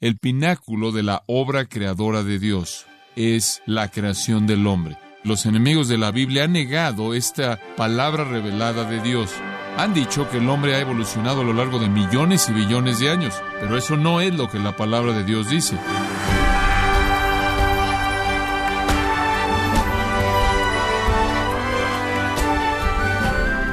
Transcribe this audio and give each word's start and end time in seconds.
el 0.00 0.16
pináculo 0.16 0.92
de 0.92 1.02
la 1.02 1.22
obra 1.26 1.66
creadora 1.66 2.22
de 2.22 2.38
Dios. 2.38 2.86
Es 3.16 3.62
la 3.66 3.88
creación 3.88 4.46
del 4.46 4.66
hombre. 4.66 4.96
Los 5.24 5.44
enemigos 5.44 5.88
de 5.88 5.98
la 5.98 6.10
Biblia 6.10 6.44
han 6.44 6.52
negado 6.52 7.12
esta 7.12 7.60
palabra 7.76 8.24
revelada 8.24 8.88
de 8.88 9.00
Dios. 9.00 9.30
Han 9.76 9.92
dicho 9.92 10.30
que 10.30 10.38
el 10.38 10.48
hombre 10.48 10.74
ha 10.74 10.80
evolucionado 10.80 11.42
a 11.42 11.44
lo 11.44 11.52
largo 11.52 11.78
de 11.78 11.90
millones 11.90 12.48
y 12.48 12.54
billones 12.54 12.98
de 12.98 13.10
años, 13.10 13.34
pero 13.60 13.76
eso 13.76 13.96
no 13.96 14.22
es 14.22 14.34
lo 14.34 14.48
que 14.50 14.58
la 14.58 14.74
palabra 14.74 15.12
de 15.12 15.24
Dios 15.24 15.50
dice. 15.50 15.76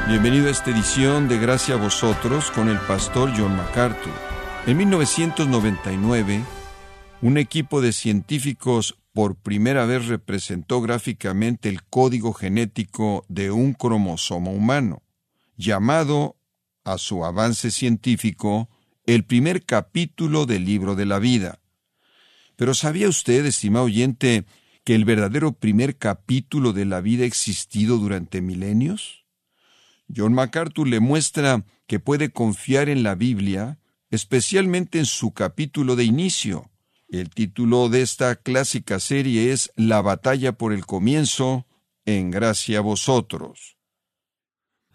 Bienvenido 0.09 0.48
a 0.48 0.52
esta 0.52 0.71
edición 0.71 1.30
de 1.30 1.38
Gracia 1.38 1.75
a 1.75 1.78
vosotros 1.78 2.52
con 2.52 2.70
el 2.70 2.80
pastor 2.80 3.32
John 3.38 3.55
MacArthur. 3.55 4.27
En 4.68 4.75
1999, 4.75 6.43
un 7.21 7.38
equipo 7.38 7.80
de 7.80 7.94
científicos 7.94 8.98
por 9.13 9.38
primera 9.38 9.85
vez 9.85 10.08
representó 10.08 10.81
gráficamente 10.81 11.70
el 11.70 11.84
código 11.85 12.34
genético 12.34 13.23
de 13.30 13.49
un 13.49 13.72
cromosoma 13.72 14.52
humano, 14.52 15.03
llamado, 15.55 16.35
a 16.84 16.98
su 16.98 17.23
avance 17.23 17.72
científico, 17.72 18.67
el 19.05 19.23
primer 19.23 19.63
capítulo 19.63 20.45
del 20.45 20.66
libro 20.66 20.95
de 20.95 21.05
la 21.05 21.20
vida. 21.20 21.61
Pero 22.58 22.73
¿sabía 22.73 23.08
usted, 23.08 23.45
estimado 23.45 23.86
oyente, 23.86 24.44
que 24.84 24.95
el 24.95 25.05
verdadero 25.05 25.53
primer 25.53 25.95
capítulo 25.95 26.73
de 26.73 26.84
la 26.84 26.99
vida 26.99 27.23
ha 27.23 27.27
existido 27.27 27.99
durante 27.99 28.41
milenios? 28.41 29.23
John 30.13 30.34
MacArthur 30.34 30.89
le 30.89 30.99
muestra 30.99 31.63
que 31.88 32.02
puede 32.02 32.31
confiar 32.31 32.89
en 32.89 33.03
la 33.03 33.16
Biblia, 33.16 33.80
especialmente 34.09 34.99
en 34.99 35.05
su 35.05 35.31
capítulo 35.34 35.95
de 35.95 36.05
inicio. 36.05 36.70
El 37.09 37.29
título 37.29 37.89
de 37.89 38.02
esta 38.02 38.35
clásica 38.35 38.99
serie 38.99 39.52
es 39.53 39.71
La 39.75 40.02
batalla 40.02 40.53
por 40.53 40.73
el 40.73 40.86
comienzo, 40.86 41.66
en 42.05 42.31
gracia 42.31 42.80
a 42.80 42.81
vosotros. 42.81 43.77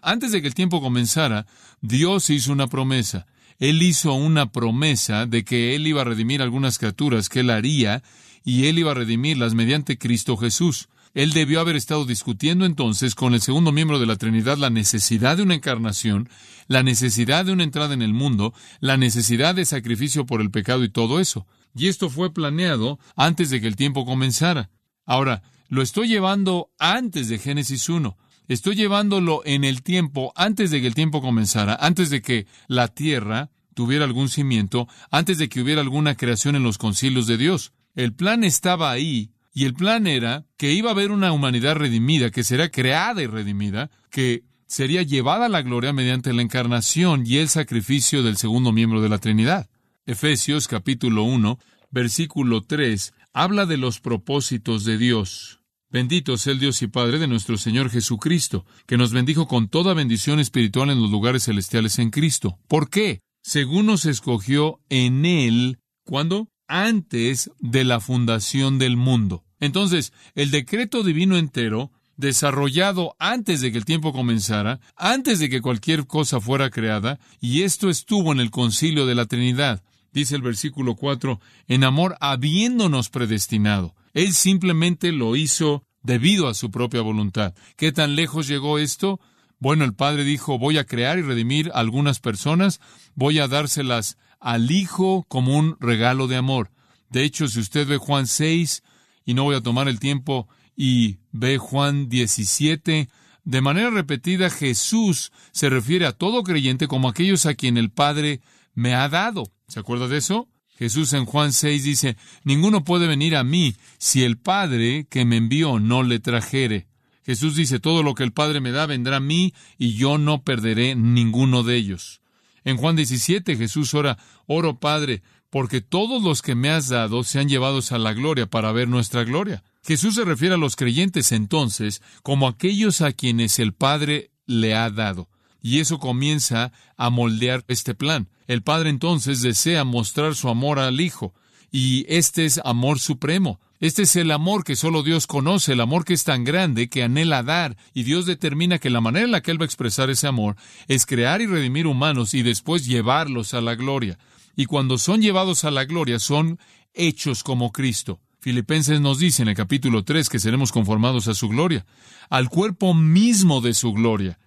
Antes 0.00 0.32
de 0.32 0.40
que 0.40 0.48
el 0.48 0.54
tiempo 0.54 0.80
comenzara, 0.80 1.46
Dios 1.80 2.28
hizo 2.30 2.52
una 2.52 2.66
promesa. 2.66 3.26
Él 3.58 3.82
hizo 3.82 4.14
una 4.14 4.50
promesa 4.50 5.26
de 5.26 5.44
que 5.44 5.76
Él 5.76 5.86
iba 5.86 6.02
a 6.02 6.04
redimir 6.04 6.42
algunas 6.42 6.78
criaturas 6.78 7.28
que 7.28 7.40
Él 7.40 7.50
haría 7.50 8.02
y 8.44 8.66
Él 8.66 8.78
iba 8.78 8.90
a 8.90 8.94
redimirlas 8.94 9.54
mediante 9.54 9.98
Cristo 9.98 10.36
Jesús. 10.36 10.88
Él 11.14 11.32
debió 11.32 11.60
haber 11.60 11.76
estado 11.76 12.06
discutiendo 12.06 12.64
entonces 12.64 13.14
con 13.14 13.34
el 13.34 13.42
segundo 13.42 13.70
miembro 13.70 13.98
de 13.98 14.06
la 14.06 14.16
Trinidad 14.16 14.56
la 14.56 14.70
necesidad 14.70 15.36
de 15.36 15.42
una 15.42 15.54
encarnación, 15.54 16.28
la 16.68 16.82
necesidad 16.82 17.44
de 17.44 17.52
una 17.52 17.64
entrada 17.64 17.92
en 17.92 18.00
el 18.00 18.14
mundo, 18.14 18.54
la 18.80 18.96
necesidad 18.96 19.54
de 19.54 19.66
sacrificio 19.66 20.24
por 20.24 20.40
el 20.40 20.50
pecado 20.50 20.84
y 20.84 20.88
todo 20.88 21.20
eso. 21.20 21.46
Y 21.74 21.88
esto 21.88 22.08
fue 22.08 22.32
planeado 22.32 22.98
antes 23.14 23.50
de 23.50 23.60
que 23.60 23.66
el 23.66 23.76
tiempo 23.76 24.06
comenzara. 24.06 24.70
Ahora, 25.04 25.42
lo 25.68 25.82
estoy 25.82 26.08
llevando 26.08 26.70
antes 26.78 27.28
de 27.28 27.38
Génesis 27.38 27.88
1. 27.88 28.16
Estoy 28.48 28.74
llevándolo 28.74 29.42
en 29.44 29.64
el 29.64 29.82
tiempo 29.82 30.32
antes 30.34 30.70
de 30.70 30.80
que 30.80 30.86
el 30.86 30.94
tiempo 30.94 31.20
comenzara, 31.20 31.74
antes 31.74 32.10
de 32.10 32.22
que 32.22 32.46
la 32.68 32.88
tierra 32.88 33.50
tuviera 33.74 34.04
algún 34.04 34.28
cimiento, 34.28 34.88
antes 35.10 35.38
de 35.38 35.48
que 35.48 35.60
hubiera 35.60 35.80
alguna 35.80 36.16
creación 36.16 36.56
en 36.56 36.62
los 36.62 36.78
concilios 36.78 37.26
de 37.26 37.36
Dios. 37.36 37.72
El 37.94 38.14
plan 38.14 38.44
estaba 38.44 38.90
ahí 38.90 39.31
y 39.54 39.64
el 39.64 39.74
plan 39.74 40.06
era 40.06 40.46
que 40.56 40.72
iba 40.72 40.90
a 40.90 40.92
haber 40.92 41.10
una 41.10 41.32
humanidad 41.32 41.76
redimida, 41.76 42.30
que 42.30 42.44
será 42.44 42.70
creada 42.70 43.22
y 43.22 43.26
redimida, 43.26 43.90
que 44.10 44.44
sería 44.66 45.02
llevada 45.02 45.46
a 45.46 45.50
la 45.50 45.62
gloria 45.62 45.92
mediante 45.92 46.32
la 46.32 46.42
encarnación 46.42 47.24
y 47.26 47.36
el 47.36 47.48
sacrificio 47.48 48.22
del 48.22 48.38
segundo 48.38 48.72
miembro 48.72 49.02
de 49.02 49.10
la 49.10 49.18
Trinidad. 49.18 49.68
Efesios 50.06 50.68
capítulo 50.68 51.24
1, 51.24 51.58
versículo 51.90 52.62
3, 52.62 53.12
habla 53.34 53.66
de 53.66 53.76
los 53.76 54.00
propósitos 54.00 54.84
de 54.84 54.96
Dios. 54.96 55.60
Bendito 55.90 56.38
sea 56.38 56.54
el 56.54 56.58
Dios 56.58 56.80
y 56.80 56.86
Padre 56.86 57.18
de 57.18 57.26
nuestro 57.26 57.58
Señor 57.58 57.90
Jesucristo, 57.90 58.64
que 58.86 58.96
nos 58.96 59.12
bendijo 59.12 59.46
con 59.46 59.68
toda 59.68 59.92
bendición 59.92 60.40
espiritual 60.40 60.88
en 60.88 61.02
los 61.02 61.10
lugares 61.10 61.44
celestiales 61.44 61.98
en 61.98 62.08
Cristo. 62.08 62.58
¿Por 62.66 62.88
qué? 62.88 63.20
Según 63.42 63.86
nos 63.86 64.06
escogió 64.06 64.80
en 64.88 65.26
Él, 65.26 65.78
¿cuándo? 66.04 66.48
antes 66.72 67.50
de 67.58 67.84
la 67.84 68.00
fundación 68.00 68.78
del 68.78 68.96
mundo. 68.96 69.44
Entonces, 69.62 70.12
el 70.34 70.50
decreto 70.50 71.04
divino 71.04 71.36
entero, 71.36 71.92
desarrollado 72.16 73.14
antes 73.20 73.60
de 73.60 73.70
que 73.70 73.78
el 73.78 73.84
tiempo 73.84 74.12
comenzara, 74.12 74.80
antes 74.96 75.38
de 75.38 75.48
que 75.48 75.60
cualquier 75.60 76.08
cosa 76.08 76.40
fuera 76.40 76.68
creada, 76.68 77.20
y 77.40 77.62
esto 77.62 77.88
estuvo 77.88 78.32
en 78.32 78.40
el 78.40 78.50
concilio 78.50 79.06
de 79.06 79.14
la 79.14 79.26
Trinidad. 79.26 79.84
Dice 80.12 80.34
el 80.34 80.42
versículo 80.42 80.96
4, 80.96 81.38
en 81.68 81.84
amor 81.84 82.16
habiéndonos 82.18 83.08
predestinado. 83.08 83.94
Él 84.14 84.32
simplemente 84.32 85.12
lo 85.12 85.36
hizo 85.36 85.84
debido 86.02 86.48
a 86.48 86.54
su 86.54 86.72
propia 86.72 87.00
voluntad. 87.00 87.54
¿Qué 87.76 87.92
tan 87.92 88.16
lejos 88.16 88.48
llegó 88.48 88.80
esto? 88.80 89.20
Bueno, 89.60 89.84
el 89.84 89.94
Padre 89.94 90.24
dijo, 90.24 90.58
voy 90.58 90.78
a 90.78 90.86
crear 90.86 91.20
y 91.20 91.22
redimir 91.22 91.70
algunas 91.72 92.18
personas, 92.18 92.80
voy 93.14 93.38
a 93.38 93.46
dárselas 93.46 94.18
al 94.40 94.72
Hijo 94.72 95.24
como 95.28 95.56
un 95.56 95.76
regalo 95.78 96.26
de 96.26 96.34
amor. 96.34 96.72
De 97.10 97.22
hecho, 97.22 97.46
si 97.46 97.60
usted 97.60 97.86
ve 97.86 97.98
Juan 97.98 98.26
6, 98.26 98.82
y 99.24 99.34
no 99.34 99.44
voy 99.44 99.56
a 99.56 99.62
tomar 99.62 99.88
el 99.88 100.00
tiempo, 100.00 100.48
y 100.76 101.18
ve 101.32 101.58
Juan 101.58 102.08
17, 102.08 103.08
de 103.44 103.60
manera 103.60 103.90
repetida 103.90 104.50
Jesús 104.50 105.32
se 105.50 105.68
refiere 105.68 106.06
a 106.06 106.12
todo 106.12 106.42
creyente 106.42 106.86
como 106.86 107.08
aquellos 107.08 107.46
a 107.46 107.54
quien 107.54 107.76
el 107.76 107.90
Padre 107.90 108.40
me 108.74 108.94
ha 108.94 109.08
dado. 109.08 109.44
¿Se 109.68 109.80
acuerda 109.80 110.08
de 110.08 110.18
eso? 110.18 110.48
Jesús 110.76 111.12
en 111.12 111.26
Juan 111.26 111.52
6 111.52 111.84
dice, 111.84 112.16
Ninguno 112.44 112.84
puede 112.84 113.06
venir 113.06 113.36
a 113.36 113.44
mí 113.44 113.74
si 113.98 114.24
el 114.24 114.38
Padre 114.38 115.06
que 115.10 115.24
me 115.24 115.36
envió 115.36 115.78
no 115.78 116.02
le 116.02 116.18
trajere. 116.18 116.88
Jesús 117.24 117.56
dice, 117.56 117.78
Todo 117.78 118.02
lo 118.02 118.14
que 118.14 118.24
el 118.24 118.32
Padre 118.32 118.60
me 118.60 118.72
da 118.72 118.86
vendrá 118.86 119.16
a 119.16 119.20
mí 119.20 119.54
y 119.78 119.94
yo 119.94 120.18
no 120.18 120.42
perderé 120.42 120.94
ninguno 120.94 121.62
de 121.62 121.76
ellos. 121.76 122.20
En 122.64 122.76
Juan 122.76 122.96
17 122.96 123.56
Jesús 123.56 123.92
ora, 123.94 124.18
oro 124.46 124.78
Padre, 124.78 125.22
porque 125.52 125.82
todos 125.82 126.22
los 126.22 126.40
que 126.40 126.54
me 126.54 126.70
has 126.70 126.88
dado 126.88 127.24
se 127.24 127.38
han 127.38 127.46
llevados 127.46 127.92
a 127.92 127.98
la 127.98 128.14
gloria 128.14 128.46
para 128.46 128.72
ver 128.72 128.88
nuestra 128.88 129.22
gloria. 129.22 129.62
Jesús 129.84 130.14
se 130.14 130.24
refiere 130.24 130.54
a 130.54 130.58
los 130.58 130.76
creyentes 130.76 131.30
entonces 131.30 132.00
como 132.22 132.48
aquellos 132.48 133.02
a 133.02 133.12
quienes 133.12 133.58
el 133.58 133.74
Padre 133.74 134.30
le 134.46 134.74
ha 134.74 134.88
dado. 134.88 135.28
Y 135.60 135.80
eso 135.80 135.98
comienza 135.98 136.72
a 136.96 137.10
moldear 137.10 137.66
este 137.68 137.94
plan. 137.94 138.30
El 138.46 138.62
Padre 138.62 138.88
entonces 138.88 139.42
desea 139.42 139.84
mostrar 139.84 140.36
su 140.36 140.48
amor 140.48 140.78
al 140.78 141.02
Hijo, 141.02 141.34
y 141.70 142.06
este 142.08 142.46
es 142.46 142.58
amor 142.64 142.98
supremo. 142.98 143.60
Este 143.78 144.02
es 144.02 144.16
el 144.16 144.30
amor 144.30 144.64
que 144.64 144.74
solo 144.74 145.02
Dios 145.02 145.26
conoce, 145.26 145.74
el 145.74 145.80
amor 145.82 146.06
que 146.06 146.14
es 146.14 146.24
tan 146.24 146.44
grande 146.44 146.88
que 146.88 147.02
anhela 147.02 147.42
dar, 147.42 147.76
y 147.92 148.04
Dios 148.04 148.24
determina 148.24 148.78
que 148.78 148.88
la 148.88 149.02
manera 149.02 149.26
en 149.26 149.32
la 149.32 149.42
que 149.42 149.50
Él 149.50 149.60
va 149.60 149.64
a 149.64 149.66
expresar 149.66 150.08
ese 150.08 150.28
amor 150.28 150.56
es 150.88 151.04
crear 151.04 151.42
y 151.42 151.46
redimir 151.46 151.86
humanos 151.86 152.32
y 152.32 152.42
después 152.42 152.86
llevarlos 152.86 153.52
a 153.52 153.60
la 153.60 153.74
gloria. 153.74 154.18
Y 154.56 154.66
cuando 154.66 154.98
son 154.98 155.22
llevados 155.22 155.64
a 155.64 155.70
la 155.70 155.84
gloria 155.84 156.18
son 156.18 156.58
hechos 156.94 157.42
como 157.42 157.72
Cristo. 157.72 158.20
Filipenses 158.40 159.00
nos 159.00 159.18
dice 159.18 159.42
en 159.42 159.48
el 159.48 159.54
capítulo 159.54 160.04
3 160.04 160.28
que 160.28 160.40
seremos 160.40 160.72
conformados 160.72 161.28
a 161.28 161.34
su 161.34 161.48
gloria, 161.48 161.86
al 162.28 162.48
cuerpo 162.48 162.92
mismo 162.92 163.60
de 163.60 163.72
su 163.72 163.92
gloria. 163.92 164.38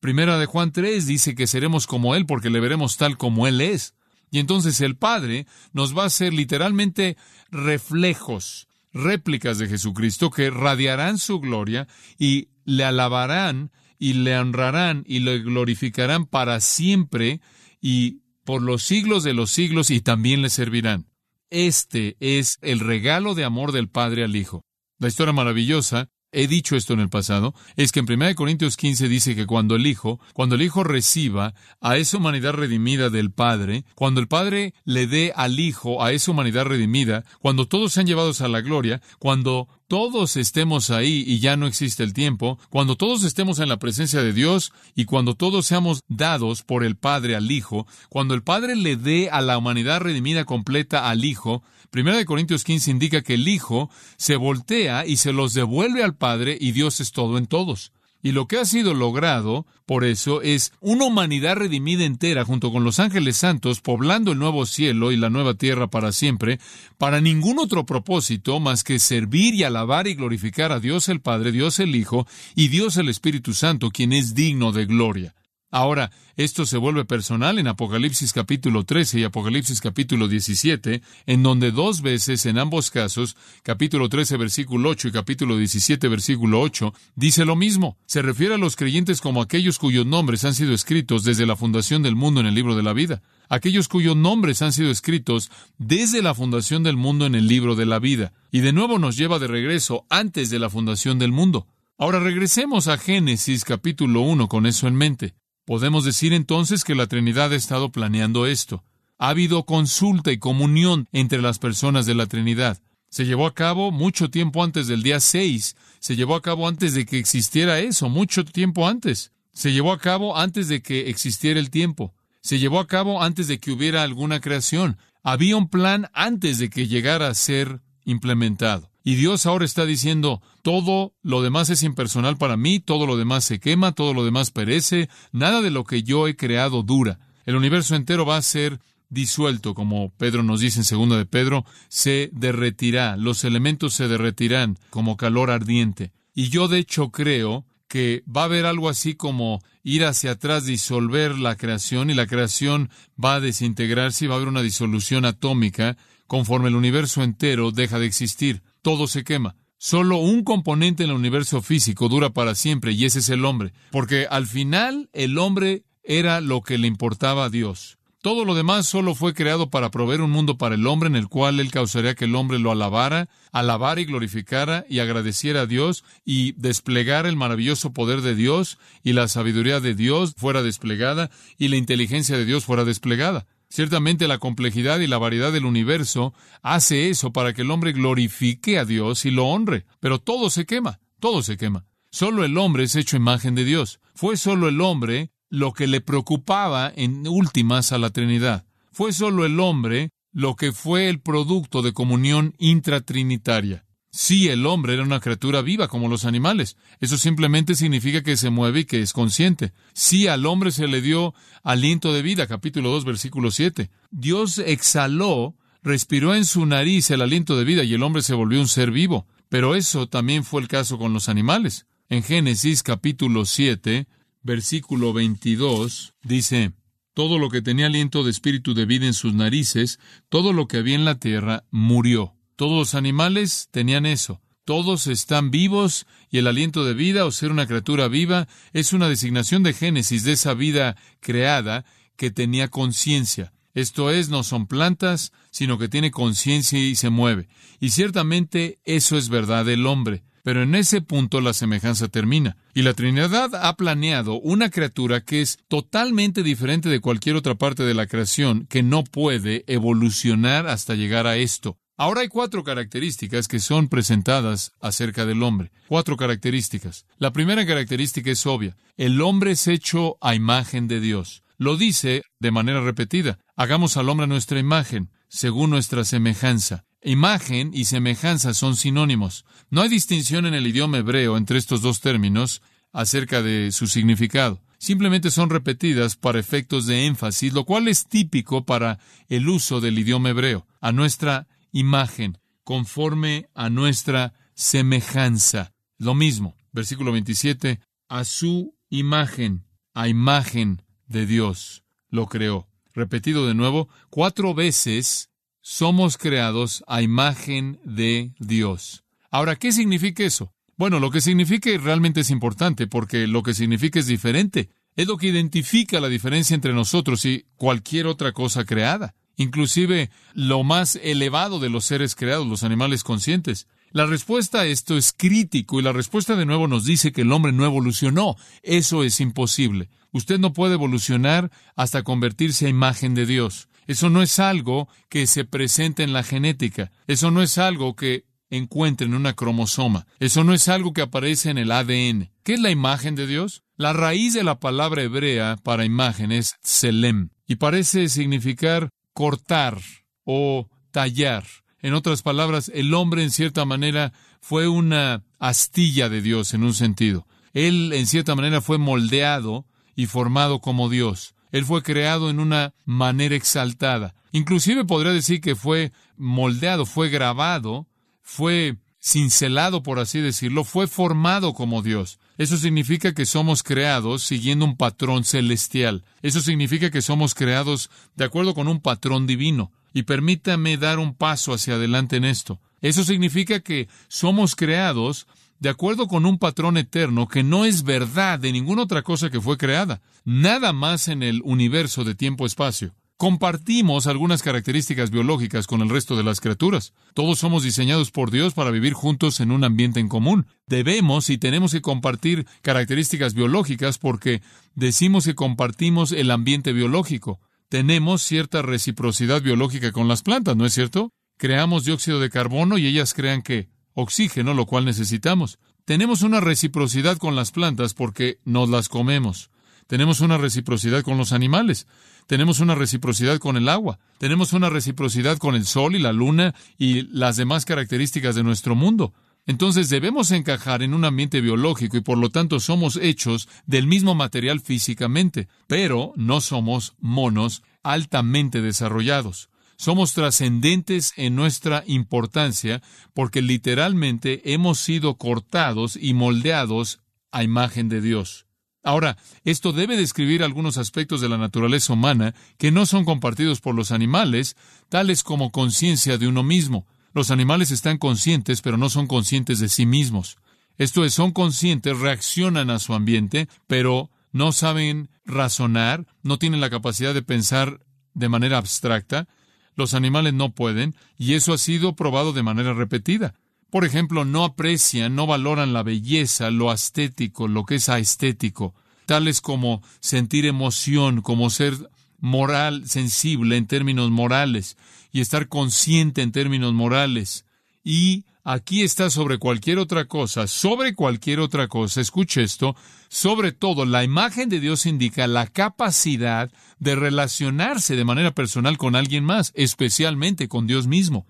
Primera 0.00 0.38
de 0.38 0.46
Juan 0.46 0.72
3 0.72 1.06
dice 1.06 1.34
que 1.34 1.46
seremos 1.46 1.86
como 1.86 2.14
Él 2.14 2.26
porque 2.26 2.50
le 2.50 2.60
veremos 2.60 2.96
tal 2.96 3.16
como 3.16 3.46
Él 3.46 3.60
es. 3.60 3.94
Y 4.30 4.40
entonces 4.40 4.80
el 4.80 4.96
Padre 4.96 5.46
nos 5.72 5.96
va 5.96 6.02
a 6.02 6.06
hacer 6.06 6.34
literalmente 6.34 7.16
reflejos 7.50 8.68
réplicas 8.92 9.58
de 9.58 9.68
Jesucristo 9.68 10.30
que 10.30 10.50
radiarán 10.50 11.18
su 11.18 11.40
gloria 11.40 11.86
y 12.18 12.48
le 12.64 12.84
alabarán 12.84 13.70
y 13.98 14.14
le 14.14 14.38
honrarán 14.38 15.04
y 15.06 15.20
le 15.20 15.38
glorificarán 15.38 16.26
para 16.26 16.60
siempre 16.60 17.40
y 17.80 18.22
por 18.48 18.62
los 18.62 18.82
siglos 18.82 19.24
de 19.24 19.34
los 19.34 19.50
siglos 19.50 19.90
y 19.90 20.00
también 20.00 20.40
le 20.40 20.48
servirán. 20.48 21.04
Este 21.50 22.16
es 22.18 22.56
el 22.62 22.80
regalo 22.80 23.34
de 23.34 23.44
amor 23.44 23.72
del 23.72 23.90
Padre 23.90 24.24
al 24.24 24.34
Hijo. 24.36 24.64
La 24.98 25.08
historia 25.08 25.34
maravillosa 25.34 26.08
he 26.32 26.46
dicho 26.46 26.74
esto 26.74 26.94
en 26.94 27.00
el 27.00 27.10
pasado, 27.10 27.54
es 27.76 27.92
que 27.92 28.00
en 28.00 28.10
1 28.10 28.34
Corintios 28.36 28.78
15 28.78 29.06
dice 29.08 29.36
que 29.36 29.46
cuando 29.46 29.76
el 29.76 29.86
Hijo, 29.86 30.18
cuando 30.32 30.54
el 30.54 30.62
Hijo 30.62 30.82
reciba 30.82 31.52
a 31.82 31.98
esa 31.98 32.16
humanidad 32.16 32.54
redimida 32.54 33.10
del 33.10 33.32
Padre, 33.32 33.84
cuando 33.94 34.20
el 34.20 34.28
Padre 34.28 34.72
le 34.84 35.06
dé 35.06 35.34
al 35.36 35.60
Hijo 35.60 36.02
a 36.02 36.12
esa 36.12 36.30
humanidad 36.30 36.64
redimida, 36.64 37.24
cuando 37.40 37.68
todos 37.68 37.92
sean 37.92 38.06
llevados 38.06 38.40
a 38.40 38.48
la 38.48 38.62
gloria, 38.62 39.02
cuando 39.18 39.68
todos 39.88 40.36
estemos 40.36 40.90
ahí 40.90 41.24
y 41.26 41.40
ya 41.40 41.56
no 41.56 41.66
existe 41.66 42.04
el 42.04 42.12
tiempo, 42.12 42.58
cuando 42.68 42.96
todos 42.96 43.24
estemos 43.24 43.58
en 43.58 43.70
la 43.70 43.78
presencia 43.78 44.22
de 44.22 44.34
Dios 44.34 44.72
y 44.94 45.06
cuando 45.06 45.34
todos 45.34 45.66
seamos 45.66 46.02
dados 46.08 46.62
por 46.62 46.84
el 46.84 46.96
Padre 46.96 47.34
al 47.34 47.50
Hijo, 47.50 47.86
cuando 48.10 48.34
el 48.34 48.42
Padre 48.42 48.76
le 48.76 48.96
dé 48.96 49.30
a 49.30 49.40
la 49.40 49.56
humanidad 49.56 50.00
redimida 50.00 50.44
completa 50.44 51.08
al 51.08 51.24
Hijo, 51.24 51.62
Primera 51.90 52.18
de 52.18 52.26
Corintios 52.26 52.64
15 52.64 52.90
indica 52.90 53.22
que 53.22 53.34
el 53.34 53.48
Hijo 53.48 53.88
se 54.18 54.36
voltea 54.36 55.06
y 55.06 55.16
se 55.16 55.32
los 55.32 55.54
devuelve 55.54 56.04
al 56.04 56.14
Padre 56.14 56.58
y 56.60 56.72
Dios 56.72 57.00
es 57.00 57.12
todo 57.12 57.38
en 57.38 57.46
todos. 57.46 57.92
Y 58.22 58.32
lo 58.32 58.48
que 58.48 58.58
ha 58.58 58.64
sido 58.64 58.94
logrado, 58.94 59.66
por 59.86 60.04
eso, 60.04 60.42
es 60.42 60.72
una 60.80 61.04
humanidad 61.04 61.56
redimida 61.56 62.04
entera 62.04 62.44
junto 62.44 62.72
con 62.72 62.82
los 62.82 62.98
ángeles 62.98 63.36
santos, 63.36 63.80
poblando 63.80 64.32
el 64.32 64.38
nuevo 64.38 64.66
cielo 64.66 65.12
y 65.12 65.16
la 65.16 65.30
nueva 65.30 65.54
tierra 65.54 65.86
para 65.86 66.10
siempre, 66.12 66.58
para 66.98 67.20
ningún 67.20 67.58
otro 67.58 67.86
propósito 67.86 68.58
más 68.58 68.82
que 68.82 68.98
servir 68.98 69.54
y 69.54 69.62
alabar 69.62 70.08
y 70.08 70.14
glorificar 70.14 70.72
a 70.72 70.80
Dios 70.80 71.08
el 71.08 71.20
Padre, 71.20 71.52
Dios 71.52 71.78
el 71.78 71.94
Hijo 71.94 72.26
y 72.56 72.68
Dios 72.68 72.96
el 72.96 73.08
Espíritu 73.08 73.54
Santo, 73.54 73.90
quien 73.90 74.12
es 74.12 74.34
digno 74.34 74.72
de 74.72 74.86
gloria. 74.86 75.34
Ahora, 75.70 76.10
esto 76.36 76.64
se 76.64 76.78
vuelve 76.78 77.04
personal 77.04 77.58
en 77.58 77.68
Apocalipsis 77.68 78.32
capítulo 78.32 78.84
13 78.84 79.20
y 79.20 79.24
Apocalipsis 79.24 79.82
capítulo 79.82 80.26
17, 80.26 81.02
en 81.26 81.42
donde 81.42 81.72
dos 81.72 82.00
veces 82.00 82.46
en 82.46 82.56
ambos 82.58 82.90
casos, 82.90 83.36
capítulo 83.62 84.08
13 84.08 84.38
versículo 84.38 84.88
8 84.88 85.08
y 85.08 85.12
capítulo 85.12 85.58
17 85.58 86.08
versículo 86.08 86.62
8, 86.62 86.94
dice 87.16 87.44
lo 87.44 87.54
mismo. 87.54 87.98
Se 88.06 88.22
refiere 88.22 88.54
a 88.54 88.58
los 88.58 88.76
creyentes 88.76 89.20
como 89.20 89.42
aquellos 89.42 89.78
cuyos 89.78 90.06
nombres 90.06 90.42
han 90.46 90.54
sido 90.54 90.72
escritos 90.72 91.22
desde 91.22 91.44
la 91.44 91.54
fundación 91.54 92.02
del 92.02 92.16
mundo 92.16 92.40
en 92.40 92.46
el 92.46 92.54
libro 92.54 92.74
de 92.74 92.82
la 92.82 92.94
vida. 92.94 93.20
Aquellos 93.50 93.88
cuyos 93.88 94.16
nombres 94.16 94.62
han 94.62 94.72
sido 94.72 94.90
escritos 94.90 95.50
desde 95.76 96.22
la 96.22 96.34
fundación 96.34 96.82
del 96.82 96.96
mundo 96.96 97.26
en 97.26 97.34
el 97.34 97.46
libro 97.46 97.74
de 97.74 97.84
la 97.84 97.98
vida. 97.98 98.32
Y 98.50 98.60
de 98.60 98.72
nuevo 98.72 98.98
nos 98.98 99.18
lleva 99.18 99.38
de 99.38 99.48
regreso 99.48 100.06
antes 100.08 100.48
de 100.48 100.60
la 100.60 100.70
fundación 100.70 101.18
del 101.18 101.32
mundo. 101.32 101.66
Ahora 101.98 102.20
regresemos 102.20 102.88
a 102.88 102.96
Génesis 102.96 103.64
capítulo 103.64 104.20
1 104.20 104.48
con 104.48 104.64
eso 104.64 104.88
en 104.88 104.94
mente. 104.94 105.34
Podemos 105.68 106.02
decir 106.02 106.32
entonces 106.32 106.82
que 106.82 106.94
la 106.94 107.08
Trinidad 107.08 107.52
ha 107.52 107.54
estado 107.54 107.92
planeando 107.92 108.46
esto. 108.46 108.84
Ha 109.18 109.28
habido 109.28 109.64
consulta 109.64 110.32
y 110.32 110.38
comunión 110.38 111.08
entre 111.12 111.42
las 111.42 111.58
personas 111.58 112.06
de 112.06 112.14
la 112.14 112.24
Trinidad. 112.24 112.80
Se 113.10 113.26
llevó 113.26 113.46
a 113.46 113.52
cabo 113.52 113.90
mucho 113.90 114.30
tiempo 114.30 114.64
antes 114.64 114.86
del 114.86 115.02
día 115.02 115.20
6. 115.20 115.76
Se 115.98 116.16
llevó 116.16 116.36
a 116.36 116.40
cabo 116.40 116.66
antes 116.66 116.94
de 116.94 117.04
que 117.04 117.18
existiera 117.18 117.80
eso, 117.80 118.08
mucho 118.08 118.46
tiempo 118.46 118.88
antes. 118.88 119.30
Se 119.52 119.70
llevó 119.70 119.92
a 119.92 119.98
cabo 119.98 120.38
antes 120.38 120.68
de 120.68 120.80
que 120.80 121.10
existiera 121.10 121.60
el 121.60 121.68
tiempo. 121.68 122.14
Se 122.40 122.58
llevó 122.58 122.80
a 122.80 122.86
cabo 122.86 123.22
antes 123.22 123.46
de 123.46 123.58
que 123.58 123.70
hubiera 123.70 124.02
alguna 124.02 124.40
creación. 124.40 124.96
Había 125.22 125.58
un 125.58 125.68
plan 125.68 126.08
antes 126.14 126.56
de 126.56 126.70
que 126.70 126.88
llegara 126.88 127.28
a 127.28 127.34
ser 127.34 127.82
implementado. 128.06 128.90
Y 129.08 129.14
Dios 129.14 129.46
ahora 129.46 129.64
está 129.64 129.86
diciendo, 129.86 130.42
todo 130.60 131.14
lo 131.22 131.40
demás 131.40 131.70
es 131.70 131.82
impersonal 131.82 132.36
para 132.36 132.58
mí, 132.58 132.78
todo 132.78 133.06
lo 133.06 133.16
demás 133.16 133.42
se 133.42 133.58
quema, 133.58 133.92
todo 133.92 134.12
lo 134.12 134.22
demás 134.22 134.50
perece, 134.50 135.08
nada 135.32 135.62
de 135.62 135.70
lo 135.70 135.84
que 135.84 136.02
yo 136.02 136.28
he 136.28 136.36
creado 136.36 136.82
dura. 136.82 137.18
El 137.46 137.56
universo 137.56 137.94
entero 137.94 138.26
va 138.26 138.36
a 138.36 138.42
ser 138.42 138.80
disuelto, 139.08 139.72
como 139.72 140.10
Pedro 140.10 140.42
nos 140.42 140.60
dice 140.60 140.80
en 140.80 140.84
segunda 140.84 141.16
de 141.16 141.24
Pedro, 141.24 141.64
se 141.88 142.28
derretirá, 142.34 143.16
los 143.16 143.44
elementos 143.44 143.94
se 143.94 144.08
derretirán 144.08 144.78
como 144.90 145.16
calor 145.16 145.50
ardiente. 145.50 146.12
Y 146.34 146.50
yo 146.50 146.68
de 146.68 146.80
hecho 146.80 147.10
creo 147.10 147.64
que 147.88 148.22
va 148.28 148.42
a 148.42 148.44
haber 148.44 148.66
algo 148.66 148.90
así 148.90 149.14
como 149.14 149.62
ir 149.84 150.04
hacia 150.04 150.32
atrás, 150.32 150.66
disolver 150.66 151.38
la 151.38 151.56
creación 151.56 152.10
y 152.10 152.14
la 152.14 152.26
creación 152.26 152.90
va 153.18 153.36
a 153.36 153.40
desintegrarse 153.40 154.26
y 154.26 154.28
va 154.28 154.34
a 154.34 154.36
haber 154.36 154.48
una 154.48 154.60
disolución 154.60 155.24
atómica 155.24 155.96
conforme 156.26 156.68
el 156.68 156.76
universo 156.76 157.22
entero 157.22 157.72
deja 157.72 157.98
de 157.98 158.04
existir 158.04 158.60
todo 158.88 159.06
se 159.06 159.22
quema. 159.22 159.54
Solo 159.76 160.16
un 160.16 160.44
componente 160.44 161.04
en 161.04 161.10
el 161.10 161.16
universo 161.16 161.60
físico 161.60 162.08
dura 162.08 162.30
para 162.30 162.54
siempre 162.54 162.92
y 162.92 163.04
ese 163.04 163.18
es 163.18 163.28
el 163.28 163.44
hombre, 163.44 163.74
porque 163.90 164.26
al 164.30 164.46
final 164.46 165.10
el 165.12 165.36
hombre 165.36 165.84
era 166.02 166.40
lo 166.40 166.62
que 166.62 166.78
le 166.78 166.86
importaba 166.86 167.44
a 167.44 167.50
Dios. 167.50 167.98
Todo 168.22 168.46
lo 168.46 168.54
demás 168.54 168.86
solo 168.86 169.14
fue 169.14 169.34
creado 169.34 169.68
para 169.68 169.90
proveer 169.90 170.22
un 170.22 170.30
mundo 170.30 170.56
para 170.56 170.74
el 170.74 170.86
hombre 170.86 171.10
en 171.10 171.16
el 171.16 171.28
cual 171.28 171.60
él 171.60 171.70
causaría 171.70 172.14
que 172.14 172.24
el 172.24 172.34
hombre 172.34 172.58
lo 172.58 172.70
alabara, 172.70 173.28
alabara 173.52 174.00
y 174.00 174.06
glorificara 174.06 174.86
y 174.88 175.00
agradeciera 175.00 175.60
a 175.60 175.66
Dios 175.66 176.02
y 176.24 176.52
desplegara 176.52 177.28
el 177.28 177.36
maravilloso 177.36 177.92
poder 177.92 178.22
de 178.22 178.34
Dios 178.34 178.78
y 179.02 179.12
la 179.12 179.28
sabiduría 179.28 179.80
de 179.80 179.94
Dios 179.94 180.32
fuera 180.34 180.62
desplegada 180.62 181.30
y 181.58 181.68
la 181.68 181.76
inteligencia 181.76 182.38
de 182.38 182.46
Dios 182.46 182.64
fuera 182.64 182.86
desplegada. 182.86 183.46
Ciertamente 183.70 184.28
la 184.28 184.38
complejidad 184.38 185.00
y 185.00 185.06
la 185.06 185.18
variedad 185.18 185.52
del 185.52 185.66
universo 185.66 186.32
hace 186.62 187.10
eso 187.10 187.32
para 187.32 187.52
que 187.52 187.62
el 187.62 187.70
hombre 187.70 187.92
glorifique 187.92 188.78
a 188.78 188.84
Dios 188.84 189.24
y 189.26 189.30
lo 189.30 189.46
honre, 189.46 189.84
pero 190.00 190.18
todo 190.18 190.48
se 190.50 190.64
quema, 190.64 191.00
todo 191.20 191.42
se 191.42 191.56
quema. 191.56 191.86
Solo 192.10 192.44
el 192.44 192.56
hombre 192.56 192.84
es 192.84 192.96
hecho 192.96 193.16
imagen 193.16 193.54
de 193.54 193.64
Dios. 193.64 194.00
Fue 194.14 194.36
solo 194.36 194.68
el 194.68 194.80
hombre 194.80 195.30
lo 195.50 195.72
que 195.72 195.86
le 195.86 196.00
preocupaba 196.00 196.90
en 196.94 197.26
últimas 197.28 197.92
a 197.92 197.98
la 197.98 198.10
Trinidad. 198.10 198.66
Fue 198.90 199.12
solo 199.12 199.44
el 199.44 199.60
hombre 199.60 200.10
lo 200.32 200.56
que 200.56 200.72
fue 200.72 201.08
el 201.08 201.20
producto 201.20 201.82
de 201.82 201.92
comunión 201.92 202.54
intratrinitaria. 202.58 203.84
Sí, 204.10 204.48
el 204.48 204.64
hombre 204.66 204.94
era 204.94 205.02
una 205.02 205.20
criatura 205.20 205.60
viva 205.60 205.88
como 205.88 206.08
los 206.08 206.24
animales. 206.24 206.76
Eso 206.98 207.18
simplemente 207.18 207.74
significa 207.74 208.22
que 208.22 208.36
se 208.36 208.50
mueve 208.50 208.80
y 208.80 208.84
que 208.84 209.02
es 209.02 209.12
consciente. 209.12 209.72
Sí, 209.92 210.26
al 210.26 210.46
hombre 210.46 210.70
se 210.70 210.88
le 210.88 211.02
dio 211.02 211.34
aliento 211.62 212.12
de 212.12 212.22
vida, 212.22 212.46
capítulo 212.46 212.90
2, 212.90 213.04
versículo 213.04 213.50
7. 213.50 213.90
Dios 214.10 214.58
exhaló, 214.58 215.56
respiró 215.82 216.34
en 216.34 216.46
su 216.46 216.64
nariz 216.64 217.10
el 217.10 217.20
aliento 217.20 217.56
de 217.56 217.64
vida 217.64 217.84
y 217.84 217.94
el 217.94 218.02
hombre 218.02 218.22
se 218.22 218.34
volvió 218.34 218.60
un 218.60 218.68
ser 218.68 218.90
vivo. 218.90 219.26
Pero 219.50 219.74
eso 219.74 220.08
también 220.08 220.44
fue 220.44 220.62
el 220.62 220.68
caso 220.68 220.98
con 220.98 221.12
los 221.12 221.28
animales. 221.28 221.86
En 222.08 222.22
Génesis 222.22 222.82
capítulo 222.82 223.44
7, 223.44 224.06
versículo 224.42 225.12
22, 225.12 226.14
dice, 226.22 226.72
Todo 227.12 227.38
lo 227.38 227.50
que 227.50 227.60
tenía 227.60 227.86
aliento 227.86 228.24
de 228.24 228.30
espíritu 228.30 228.72
de 228.72 228.86
vida 228.86 229.06
en 229.06 229.14
sus 229.14 229.34
narices, 229.34 230.00
todo 230.30 230.54
lo 230.54 230.66
que 230.66 230.78
había 230.78 230.94
en 230.94 231.04
la 231.04 231.18
tierra, 231.18 231.64
murió. 231.70 232.37
Todos 232.58 232.76
los 232.76 232.94
animales 232.96 233.68
tenían 233.70 234.04
eso. 234.04 234.40
Todos 234.64 235.06
están 235.06 235.52
vivos 235.52 236.08
y 236.28 236.38
el 236.38 236.48
aliento 236.48 236.84
de 236.84 236.92
vida 236.92 237.24
o 237.24 237.30
ser 237.30 237.52
una 237.52 237.68
criatura 237.68 238.08
viva 238.08 238.48
es 238.72 238.92
una 238.92 239.08
designación 239.08 239.62
de 239.62 239.74
Génesis 239.74 240.24
de 240.24 240.32
esa 240.32 240.54
vida 240.54 240.96
creada 241.20 241.84
que 242.16 242.32
tenía 242.32 242.66
conciencia. 242.66 243.52
Esto 243.74 244.10
es, 244.10 244.28
no 244.28 244.42
son 244.42 244.66
plantas, 244.66 245.30
sino 245.52 245.78
que 245.78 245.88
tiene 245.88 246.10
conciencia 246.10 246.80
y 246.80 246.96
se 246.96 247.10
mueve. 247.10 247.48
Y 247.78 247.90
ciertamente 247.90 248.80
eso 248.84 249.16
es 249.16 249.28
verdad 249.28 249.64
del 249.64 249.86
hombre. 249.86 250.24
Pero 250.42 250.64
en 250.64 250.74
ese 250.74 251.00
punto 251.00 251.40
la 251.40 251.52
semejanza 251.52 252.08
termina. 252.08 252.56
Y 252.74 252.82
la 252.82 252.92
Trinidad 252.92 253.54
ha 253.54 253.76
planeado 253.76 254.40
una 254.40 254.68
criatura 254.68 255.20
que 255.20 255.42
es 255.42 255.58
totalmente 255.68 256.42
diferente 256.42 256.88
de 256.88 256.98
cualquier 256.98 257.36
otra 257.36 257.54
parte 257.54 257.84
de 257.84 257.94
la 257.94 258.08
creación, 258.08 258.66
que 258.66 258.82
no 258.82 259.04
puede 259.04 259.62
evolucionar 259.68 260.66
hasta 260.66 260.96
llegar 260.96 261.28
a 261.28 261.36
esto. 261.36 261.78
Ahora 262.00 262.20
hay 262.20 262.28
cuatro 262.28 262.62
características 262.62 263.48
que 263.48 263.58
son 263.58 263.88
presentadas 263.88 264.70
acerca 264.80 265.26
del 265.26 265.42
hombre. 265.42 265.72
Cuatro 265.88 266.16
características. 266.16 267.06
La 267.18 267.32
primera 267.32 267.66
característica 267.66 268.30
es 268.30 268.46
obvia. 268.46 268.76
El 268.96 269.20
hombre 269.20 269.50
es 269.50 269.66
hecho 269.66 270.16
a 270.20 270.36
imagen 270.36 270.86
de 270.86 271.00
Dios. 271.00 271.42
Lo 271.56 271.76
dice 271.76 272.22
de 272.38 272.52
manera 272.52 272.82
repetida. 272.82 273.40
Hagamos 273.56 273.96
al 273.96 274.08
hombre 274.08 274.28
nuestra 274.28 274.60
imagen, 274.60 275.10
según 275.26 275.70
nuestra 275.70 276.04
semejanza. 276.04 276.84
Imagen 277.02 277.72
y 277.74 277.86
semejanza 277.86 278.54
son 278.54 278.76
sinónimos. 278.76 279.44
No 279.68 279.82
hay 279.82 279.88
distinción 279.88 280.46
en 280.46 280.54
el 280.54 280.68
idioma 280.68 280.98
hebreo 280.98 281.36
entre 281.36 281.58
estos 281.58 281.82
dos 281.82 282.00
términos 282.00 282.62
acerca 282.92 283.42
de 283.42 283.72
su 283.72 283.88
significado. 283.88 284.62
Simplemente 284.78 285.32
son 285.32 285.50
repetidas 285.50 286.14
para 286.14 286.38
efectos 286.38 286.86
de 286.86 287.06
énfasis, 287.06 287.52
lo 287.52 287.64
cual 287.64 287.88
es 287.88 288.06
típico 288.06 288.64
para 288.64 289.00
el 289.28 289.48
uso 289.48 289.80
del 289.80 289.98
idioma 289.98 290.30
hebreo. 290.30 290.64
A 290.80 290.92
nuestra 290.92 291.48
imagen, 291.78 292.38
conforme 292.64 293.48
a 293.54 293.70
nuestra 293.70 294.34
semejanza. 294.54 295.72
Lo 295.96 296.14
mismo, 296.14 296.56
versículo 296.72 297.12
27, 297.12 297.80
a 298.08 298.24
su 298.24 298.74
imagen, 298.90 299.64
a 299.94 300.08
imagen 300.08 300.82
de 301.06 301.24
Dios, 301.24 301.84
lo 302.10 302.26
creó. 302.26 302.68
Repetido 302.94 303.46
de 303.46 303.54
nuevo, 303.54 303.88
cuatro 304.10 304.54
veces 304.54 305.30
somos 305.60 306.18
creados 306.18 306.82
a 306.88 307.00
imagen 307.00 307.78
de 307.84 308.32
Dios. 308.40 309.04
Ahora, 309.30 309.54
¿qué 309.54 309.70
significa 309.70 310.24
eso? 310.24 310.52
Bueno, 310.76 310.98
lo 310.98 311.12
que 311.12 311.20
significa 311.20 311.70
realmente 311.78 312.22
es 312.22 312.30
importante 312.30 312.88
porque 312.88 313.28
lo 313.28 313.44
que 313.44 313.54
significa 313.54 314.00
es 314.00 314.06
diferente. 314.06 314.68
Es 314.96 315.06
lo 315.06 315.16
que 315.16 315.28
identifica 315.28 316.00
la 316.00 316.08
diferencia 316.08 316.56
entre 316.56 316.72
nosotros 316.72 317.24
y 317.24 317.46
cualquier 317.56 318.08
otra 318.08 318.32
cosa 318.32 318.64
creada 318.64 319.14
inclusive 319.38 320.10
lo 320.34 320.62
más 320.64 320.96
elevado 320.96 321.58
de 321.58 321.70
los 321.70 321.86
seres 321.86 322.14
creados, 322.14 322.46
los 322.46 322.62
animales 322.62 323.02
conscientes. 323.02 323.66
La 323.90 324.04
respuesta 324.04 324.60
a 324.60 324.66
esto 324.66 324.98
es 324.98 325.14
crítico 325.16 325.80
y 325.80 325.82
la 325.82 325.92
respuesta 325.92 326.36
de 326.36 326.44
nuevo 326.44 326.68
nos 326.68 326.84
dice 326.84 327.12
que 327.12 327.22
el 327.22 327.32
hombre 327.32 327.52
no 327.52 327.64
evolucionó. 327.64 328.36
Eso 328.62 329.02
es 329.02 329.20
imposible. 329.20 329.88
Usted 330.12 330.38
no 330.38 330.52
puede 330.52 330.74
evolucionar 330.74 331.50
hasta 331.74 332.02
convertirse 332.02 332.66
a 332.66 332.70
imagen 332.70 333.14
de 333.14 333.24
Dios. 333.24 333.68
Eso 333.86 334.10
no 334.10 334.20
es 334.20 334.38
algo 334.38 334.88
que 335.08 335.26
se 335.26 335.46
presenta 335.46 336.02
en 336.02 336.12
la 336.12 336.22
genética. 336.22 336.92
Eso 337.06 337.30
no 337.30 337.40
es 337.40 337.56
algo 337.56 337.96
que 337.96 338.26
encuentre 338.50 339.06
en 339.06 339.14
una 339.14 339.34
cromosoma. 339.34 340.06
Eso 340.18 340.44
no 340.44 340.52
es 340.52 340.68
algo 340.68 340.92
que 340.92 341.02
aparece 341.02 341.50
en 341.50 341.58
el 341.58 341.72
ADN. 341.72 342.30
¿Qué 342.42 342.54
es 342.54 342.60
la 342.60 342.70
imagen 342.70 343.14
de 343.14 343.26
Dios? 343.26 343.62
La 343.76 343.92
raíz 343.92 344.34
de 344.34 344.44
la 344.44 344.58
palabra 344.58 345.02
hebrea 345.02 345.56
para 345.62 345.84
imagen 345.84 346.32
es 346.32 346.56
selem 346.62 347.30
y 347.46 347.56
parece 347.56 348.08
significar 348.08 348.90
cortar 349.18 349.80
o 350.22 350.68
tallar. 350.92 351.42
En 351.82 351.94
otras 351.94 352.22
palabras, 352.22 352.70
el 352.72 352.94
hombre 352.94 353.24
en 353.24 353.32
cierta 353.32 353.64
manera 353.64 354.12
fue 354.40 354.68
una 354.68 355.24
astilla 355.40 356.08
de 356.08 356.22
Dios 356.22 356.54
en 356.54 356.62
un 356.62 356.72
sentido. 356.72 357.26
Él, 357.52 357.92
en 357.94 358.06
cierta 358.06 358.36
manera, 358.36 358.60
fue 358.60 358.78
moldeado 358.78 359.66
y 359.96 360.06
formado 360.06 360.60
como 360.60 360.88
Dios. 360.88 361.34
Él 361.50 361.64
fue 361.64 361.82
creado 361.82 362.30
en 362.30 362.38
una 362.38 362.74
manera 362.84 363.34
exaltada. 363.34 364.14
Inclusive 364.30 364.84
podría 364.84 365.12
decir 365.12 365.40
que 365.40 365.56
fue 365.56 365.90
moldeado, 366.16 366.86
fue 366.86 367.08
grabado, 367.08 367.88
fue 368.22 368.76
cincelado, 369.02 369.82
por 369.82 369.98
así 369.98 370.20
decirlo, 370.20 370.62
fue 370.62 370.86
formado 370.86 371.54
como 371.54 371.82
Dios. 371.82 372.20
Eso 372.38 372.56
significa 372.56 373.12
que 373.12 373.26
somos 373.26 373.64
creados 373.64 374.22
siguiendo 374.22 374.64
un 374.64 374.76
patrón 374.76 375.24
celestial. 375.24 376.04
Eso 376.22 376.40
significa 376.40 376.90
que 376.90 377.02
somos 377.02 377.34
creados 377.34 377.90
de 378.14 378.24
acuerdo 378.24 378.54
con 378.54 378.68
un 378.68 378.80
patrón 378.80 379.26
divino. 379.26 379.72
Y 379.92 380.04
permítame 380.04 380.76
dar 380.76 381.00
un 381.00 381.14
paso 381.14 381.52
hacia 381.52 381.74
adelante 381.74 382.16
en 382.16 382.24
esto. 382.24 382.60
Eso 382.80 383.02
significa 383.02 383.58
que 383.58 383.88
somos 384.06 384.54
creados 384.54 385.26
de 385.58 385.68
acuerdo 385.68 386.06
con 386.06 386.26
un 386.26 386.38
patrón 386.38 386.76
eterno 386.76 387.26
que 387.26 387.42
no 387.42 387.64
es 387.64 387.82
verdad 387.82 388.38
de 388.38 388.52
ninguna 388.52 388.82
otra 388.82 389.02
cosa 389.02 389.30
que 389.30 389.40
fue 389.40 389.58
creada, 389.58 390.00
nada 390.24 390.72
más 390.72 391.08
en 391.08 391.24
el 391.24 391.42
universo 391.44 392.04
de 392.04 392.14
tiempo-espacio. 392.14 392.94
Compartimos 393.18 394.06
algunas 394.06 394.44
características 394.44 395.10
biológicas 395.10 395.66
con 395.66 395.80
el 395.80 395.88
resto 395.90 396.16
de 396.16 396.22
las 396.22 396.38
criaturas. 396.38 396.94
Todos 397.14 397.40
somos 397.40 397.64
diseñados 397.64 398.12
por 398.12 398.30
Dios 398.30 398.54
para 398.54 398.70
vivir 398.70 398.92
juntos 398.92 399.40
en 399.40 399.50
un 399.50 399.64
ambiente 399.64 399.98
en 399.98 400.08
común. 400.08 400.46
Debemos 400.68 401.28
y 401.28 401.36
tenemos 401.36 401.72
que 401.72 401.82
compartir 401.82 402.46
características 402.62 403.34
biológicas 403.34 403.98
porque 403.98 404.40
decimos 404.76 405.24
que 405.24 405.34
compartimos 405.34 406.12
el 406.12 406.30
ambiente 406.30 406.72
biológico. 406.72 407.40
Tenemos 407.68 408.22
cierta 408.22 408.62
reciprocidad 408.62 409.42
biológica 409.42 409.90
con 409.90 410.06
las 410.06 410.22
plantas, 410.22 410.56
¿no 410.56 410.64
es 410.64 410.74
cierto? 410.74 411.12
Creamos 411.38 411.84
dióxido 411.84 412.20
de 412.20 412.30
carbono 412.30 412.78
y 412.78 412.86
ellas 412.86 413.14
crean 413.14 413.42
que 413.42 413.68
oxígeno, 413.94 414.54
lo 414.54 414.66
cual 414.66 414.84
necesitamos. 414.84 415.58
Tenemos 415.84 416.22
una 416.22 416.38
reciprocidad 416.38 417.16
con 417.16 417.34
las 417.34 417.50
plantas 417.50 417.94
porque 417.94 418.38
nos 418.44 418.68
las 418.68 418.88
comemos. 418.88 419.50
Tenemos 419.88 420.20
una 420.20 420.36
reciprocidad 420.36 421.02
con 421.02 421.16
los 421.16 421.32
animales. 421.32 421.86
Tenemos 422.28 422.60
una 422.60 422.74
reciprocidad 422.74 423.38
con 423.38 423.56
el 423.56 423.70
agua. 423.70 423.98
Tenemos 424.18 424.52
una 424.52 424.68
reciprocidad 424.68 425.38
con 425.38 425.54
el 425.54 425.64
sol 425.64 425.96
y 425.96 425.98
la 425.98 426.12
luna 426.12 426.54
y 426.76 427.08
las 427.10 427.38
demás 427.38 427.64
características 427.64 428.34
de 428.34 428.42
nuestro 428.42 428.74
mundo. 428.74 429.14
Entonces 429.46 429.88
debemos 429.88 430.30
encajar 430.30 430.82
en 430.82 430.92
un 430.92 431.06
ambiente 431.06 431.40
biológico 431.40 431.96
y 431.96 432.02
por 432.02 432.18
lo 432.18 432.28
tanto 432.28 432.60
somos 432.60 432.96
hechos 432.96 433.48
del 433.64 433.86
mismo 433.86 434.14
material 434.14 434.60
físicamente, 434.60 435.48
pero 435.66 436.12
no 436.16 436.42
somos 436.42 436.92
monos 436.98 437.62
altamente 437.82 438.60
desarrollados. 438.60 439.48
Somos 439.78 440.12
trascendentes 440.12 441.14
en 441.16 441.34
nuestra 441.34 441.82
importancia 441.86 442.82
porque 443.14 443.40
literalmente 443.40 444.52
hemos 444.52 444.80
sido 444.80 445.14
cortados 445.14 445.96
y 445.98 446.12
moldeados 446.12 447.00
a 447.32 447.42
imagen 447.42 447.88
de 447.88 448.02
Dios. 448.02 448.47
Ahora, 448.82 449.16
esto 449.44 449.72
debe 449.72 449.96
describir 449.96 450.42
algunos 450.42 450.78
aspectos 450.78 451.20
de 451.20 451.28
la 451.28 451.36
naturaleza 451.36 451.92
humana 451.92 452.34
que 452.58 452.70
no 452.70 452.86
son 452.86 453.04
compartidos 453.04 453.60
por 453.60 453.74
los 453.74 453.90
animales, 453.90 454.56
tales 454.88 455.22
como 455.22 455.50
conciencia 455.50 456.16
de 456.16 456.28
uno 456.28 456.42
mismo. 456.42 456.86
Los 457.12 457.30
animales 457.30 457.70
están 457.70 457.98
conscientes, 457.98 458.62
pero 458.62 458.76
no 458.76 458.88
son 458.88 459.06
conscientes 459.06 459.58
de 459.58 459.68
sí 459.68 459.86
mismos. 459.86 460.38
Esto 460.76 461.04
es, 461.04 461.12
son 461.12 461.32
conscientes, 461.32 461.98
reaccionan 461.98 462.70
a 462.70 462.78
su 462.78 462.94
ambiente, 462.94 463.48
pero 463.66 464.10
no 464.32 464.52
saben 464.52 465.10
razonar, 465.24 466.06
no 466.22 466.38
tienen 466.38 466.60
la 466.60 466.70
capacidad 466.70 467.14
de 467.14 467.22
pensar 467.22 467.80
de 468.14 468.28
manera 468.28 468.58
abstracta, 468.58 469.26
los 469.74 469.94
animales 469.94 470.34
no 470.34 470.54
pueden, 470.54 470.94
y 471.16 471.34
eso 471.34 471.52
ha 471.52 471.58
sido 471.58 471.96
probado 471.96 472.32
de 472.32 472.42
manera 472.42 472.74
repetida. 472.74 473.34
Por 473.70 473.84
ejemplo, 473.84 474.24
no 474.24 474.44
aprecian, 474.44 475.14
no 475.14 475.26
valoran 475.26 475.74
la 475.74 475.82
belleza, 475.82 476.50
lo 476.50 476.72
estético, 476.72 477.48
lo 477.48 477.64
que 477.64 477.74
es 477.74 477.88
aestético, 477.90 478.74
tales 479.04 479.42
como 479.42 479.82
sentir 480.00 480.46
emoción, 480.46 481.20
como 481.20 481.50
ser 481.50 481.74
moral, 482.18 482.88
sensible 482.88 483.56
en 483.56 483.66
términos 483.66 484.10
morales, 484.10 484.78
y 485.12 485.20
estar 485.20 485.48
consciente 485.48 486.22
en 486.22 486.32
términos 486.32 486.72
morales, 486.72 487.44
y 487.84 488.24
aquí 488.42 488.82
está 488.82 489.10
sobre 489.10 489.38
cualquier 489.38 489.78
otra 489.78 490.06
cosa, 490.06 490.46
sobre 490.46 490.94
cualquier 490.94 491.40
otra 491.40 491.68
cosa, 491.68 492.00
escuche 492.00 492.42
esto, 492.42 492.74
sobre 493.08 493.52
todo 493.52 493.84
la 493.84 494.02
imagen 494.02 494.48
de 494.48 494.60
Dios 494.60 494.86
indica 494.86 495.26
la 495.26 495.46
capacidad 495.46 496.50
de 496.78 496.96
relacionarse 496.96 497.96
de 497.96 498.04
manera 498.04 498.32
personal 498.32 498.78
con 498.78 498.96
alguien 498.96 499.24
más, 499.24 499.52
especialmente 499.54 500.48
con 500.48 500.66
Dios 500.66 500.86
mismo. 500.86 501.26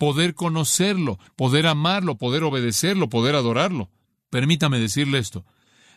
Poder 0.00 0.34
conocerlo, 0.34 1.18
poder 1.36 1.66
amarlo, 1.66 2.16
poder 2.16 2.42
obedecerlo, 2.42 3.10
poder 3.10 3.34
adorarlo. 3.34 3.90
Permítame 4.30 4.78
decirle 4.78 5.18
esto. 5.18 5.44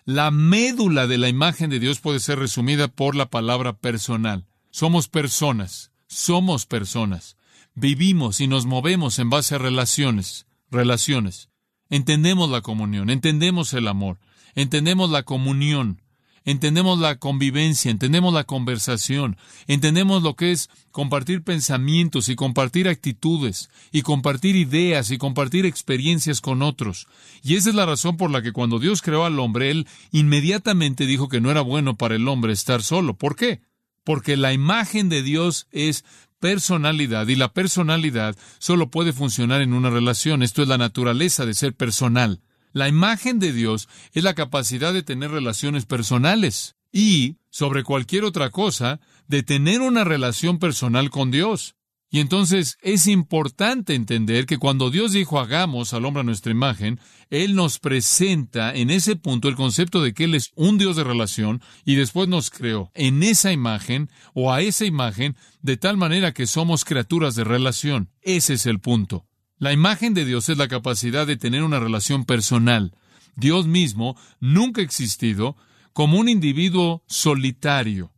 La 0.03 0.29
médula 0.29 1.07
de 1.07 1.17
la 1.17 1.29
imagen 1.29 1.69
de 1.69 1.79
Dios 1.79 2.01
puede 2.01 2.19
ser 2.19 2.37
resumida 2.37 2.89
por 2.89 3.15
la 3.15 3.29
palabra 3.29 3.71
personal. 3.77 4.45
Somos 4.71 5.07
personas, 5.07 5.93
somos 6.07 6.65
personas. 6.65 7.37
Vivimos 7.75 8.41
y 8.41 8.47
nos 8.47 8.65
movemos 8.65 9.19
en 9.19 9.29
base 9.29 9.55
a 9.55 9.59
relaciones, 9.59 10.47
relaciones. 10.69 11.47
Entendemos 11.89 12.49
la 12.49 12.59
comunión, 12.59 13.09
entendemos 13.09 13.73
el 13.73 13.87
amor, 13.87 14.19
entendemos 14.53 15.11
la 15.11 15.23
comunión, 15.23 16.01
entendemos 16.45 16.99
la 16.99 17.17
convivencia, 17.17 17.91
entendemos 17.91 18.33
la 18.33 18.43
conversación, 18.43 19.37
entendemos 19.67 20.23
lo 20.23 20.35
que 20.35 20.51
es 20.51 20.69
compartir 20.91 21.43
pensamientos 21.43 22.29
y 22.29 22.35
compartir 22.35 22.87
actitudes 22.87 23.69
y 23.91 24.01
compartir 24.01 24.55
ideas 24.55 25.11
y 25.11 25.17
compartir 25.17 25.65
experiencias 25.65 26.41
con 26.41 26.61
otros. 26.61 27.07
Y 27.43 27.55
esa 27.55 27.69
es 27.69 27.75
la 27.75 27.85
razón 27.85 28.17
por 28.17 28.31
la 28.31 28.41
que 28.41 28.51
cuando 28.51 28.79
Dios 28.79 29.01
creó 29.01 29.25
al 29.25 29.39
hombre, 29.39 29.71
Él 29.71 29.87
inmediatamente 30.11 31.05
dijo 31.05 31.29
que 31.29 31.41
no 31.41 31.51
era 31.51 31.61
bueno 31.61 31.95
para 31.95 32.15
el 32.15 32.27
hombre 32.27 32.53
estar 32.53 32.83
solo. 32.83 33.15
¿Por 33.15 33.35
qué? 33.35 33.61
Porque 34.03 34.37
la 34.37 34.53
imagen 34.53 35.09
de 35.09 35.23
Dios 35.23 35.67
es 35.71 36.03
personalidad 36.39 37.27
y 37.29 37.35
la 37.35 37.53
personalidad 37.53 38.35
solo 38.59 38.89
puede 38.89 39.13
funcionar 39.13 39.61
en 39.61 39.73
una 39.73 39.89
relación. 39.89 40.43
Esto 40.43 40.61
es 40.61 40.67
la 40.67 40.77
naturaleza 40.77 41.45
de 41.45 41.53
ser 41.53 41.73
personal. 41.73 42.41
La 42.73 42.87
imagen 42.87 43.37
de 43.37 43.53
Dios 43.53 43.87
es 44.13 44.23
la 44.23 44.33
capacidad 44.33 44.93
de 44.93 45.03
tener 45.03 45.29
relaciones 45.29 45.85
personales 45.85 46.75
y, 46.91 47.37
sobre 47.51 47.83
cualquier 47.83 48.23
otra 48.23 48.49
cosa, 48.49 48.99
de 49.27 49.43
tener 49.43 49.81
una 49.81 50.03
relación 50.03 50.57
personal 50.57 51.11
con 51.11 51.29
Dios. 51.29 51.75
Y 52.09 52.19
entonces 52.19 52.77
es 52.81 53.07
importante 53.07 53.95
entender 53.95 54.45
que 54.45 54.57
cuando 54.57 54.91
Dios 54.91 55.13
dijo 55.13 55.39
hagamos 55.39 55.93
al 55.93 56.05
hombre 56.05 56.21
a 56.21 56.23
nuestra 56.23 56.51
imagen, 56.51 56.99
Él 57.31 57.55
nos 57.55 57.79
presenta 57.79 58.73
en 58.73 58.91
ese 58.91 59.15
punto 59.15 59.49
el 59.49 59.55
concepto 59.55 60.01
de 60.01 60.13
que 60.13 60.25
Él 60.25 60.35
es 60.35 60.51
un 60.55 60.77
Dios 60.77 60.95
de 60.95 61.03
relación 61.03 61.61
y 61.85 61.95
después 61.95 62.27
nos 62.27 62.51
creó 62.51 62.91
en 62.93 63.23
esa 63.23 63.51
imagen 63.51 64.09
o 64.33 64.51
a 64.51 64.61
esa 64.61 64.85
imagen 64.85 65.35
de 65.61 65.77
tal 65.77 65.97
manera 65.97 66.33
que 66.33 66.45
somos 66.47 66.85
criaturas 66.85 67.33
de 67.35 67.43
relación. 67.43 68.09
Ese 68.21 68.53
es 68.53 68.65
el 68.67 68.79
punto. 68.79 69.25
La 69.57 69.71
imagen 69.71 70.13
de 70.13 70.25
Dios 70.25 70.49
es 70.49 70.57
la 70.57 70.67
capacidad 70.67 71.27
de 71.27 71.37
tener 71.37 71.63
una 71.63 71.79
relación 71.79 72.25
personal. 72.25 72.95
Dios 73.35 73.67
mismo 73.67 74.17
nunca 74.39 74.81
ha 74.81 74.83
existido 74.83 75.55
como 75.93 76.19
un 76.19 76.29
individuo 76.29 77.03
solitario 77.07 78.11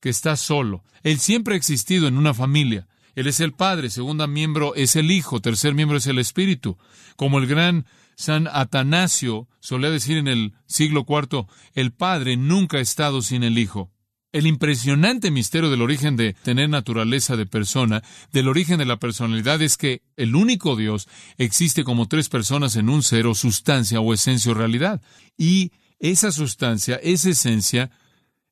que 0.00 0.08
está 0.08 0.36
solo. 0.36 0.84
Él 1.02 1.18
siempre 1.18 1.54
ha 1.54 1.56
existido 1.56 2.08
en 2.08 2.16
una 2.16 2.34
familia. 2.34 2.88
Él 3.14 3.26
es 3.26 3.40
el 3.40 3.52
Padre, 3.52 3.90
segunda 3.90 4.26
miembro 4.26 4.74
es 4.74 4.96
el 4.96 5.10
Hijo, 5.10 5.40
tercer 5.40 5.74
miembro 5.74 5.98
es 5.98 6.06
el 6.06 6.18
Espíritu. 6.18 6.78
Como 7.16 7.38
el 7.38 7.46
gran 7.46 7.86
San 8.16 8.48
Atanasio 8.52 9.48
solía 9.60 9.90
decir 9.90 10.16
en 10.16 10.28
el 10.28 10.54
siglo 10.66 11.04
IV, 11.08 11.46
el 11.74 11.92
Padre 11.92 12.36
nunca 12.36 12.78
ha 12.78 12.80
estado 12.80 13.22
sin 13.22 13.42
el 13.42 13.58
Hijo. 13.58 13.91
El 14.32 14.46
impresionante 14.46 15.30
misterio 15.30 15.70
del 15.70 15.82
origen 15.82 16.16
de 16.16 16.32
tener 16.32 16.70
naturaleza 16.70 17.36
de 17.36 17.44
persona, 17.44 18.02
del 18.32 18.48
origen 18.48 18.78
de 18.78 18.86
la 18.86 18.98
personalidad, 18.98 19.60
es 19.60 19.76
que 19.76 20.02
el 20.16 20.34
único 20.34 20.74
Dios 20.74 21.06
existe 21.36 21.84
como 21.84 22.08
tres 22.08 22.30
personas 22.30 22.76
en 22.76 22.88
un 22.88 23.02
ser 23.02 23.26
o 23.26 23.34
sustancia 23.34 24.00
o 24.00 24.14
esencia 24.14 24.52
o 24.52 24.54
realidad. 24.54 25.02
Y 25.36 25.72
esa 25.98 26.32
sustancia, 26.32 26.96
esa 27.02 27.28
esencia, 27.28 27.90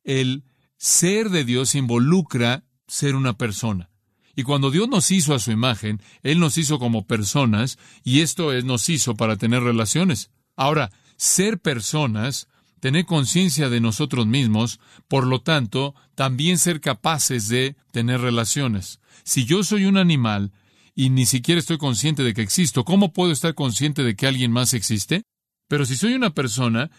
el 0.04 0.44
ser 0.76 1.30
de 1.30 1.44
Dios 1.44 1.74
involucra 1.74 2.64
ser 2.86 3.14
una 3.14 3.38
persona. 3.38 3.88
Y 4.36 4.42
cuando 4.42 4.70
Dios 4.70 4.86
nos 4.88 5.10
hizo 5.10 5.34
a 5.34 5.38
su 5.38 5.50
imagen, 5.50 6.02
Él 6.22 6.40
nos 6.40 6.58
hizo 6.58 6.78
como 6.78 7.06
personas, 7.06 7.78
y 8.04 8.20
esto 8.20 8.52
es, 8.52 8.64
nos 8.64 8.88
hizo 8.90 9.14
para 9.16 9.36
tener 9.36 9.62
relaciones. 9.62 10.30
Ahora, 10.56 10.90
ser 11.16 11.58
personas, 11.58 12.48
tener 12.80 13.04
conciencia 13.04 13.68
de 13.68 13.80
nosotros 13.80 14.26
mismos, 14.26 14.80
por 15.06 15.26
lo 15.26 15.40
tanto, 15.40 15.94
también 16.14 16.58
ser 16.58 16.80
capaces 16.80 17.48
de 17.48 17.76
tener 17.92 18.20
relaciones. 18.20 19.00
Si 19.22 19.44
yo 19.44 19.62
soy 19.62 19.84
un 19.84 19.96
animal 19.96 20.52
y 20.94 21.10
ni 21.10 21.26
siquiera 21.26 21.58
estoy 21.58 21.78
consciente 21.78 22.22
de 22.22 22.34
que 22.34 22.42
existo, 22.42 22.84
¿cómo 22.84 23.12
puedo 23.12 23.32
estar 23.32 23.54
consciente 23.54 24.02
de 24.02 24.16
que 24.16 24.26
alguien 24.26 24.50
más 24.50 24.74
existe? 24.74 25.22
Pero 25.68 25.86
si 25.86 25.96
soy 25.96 26.14
una 26.14 26.30
persona 26.30 26.90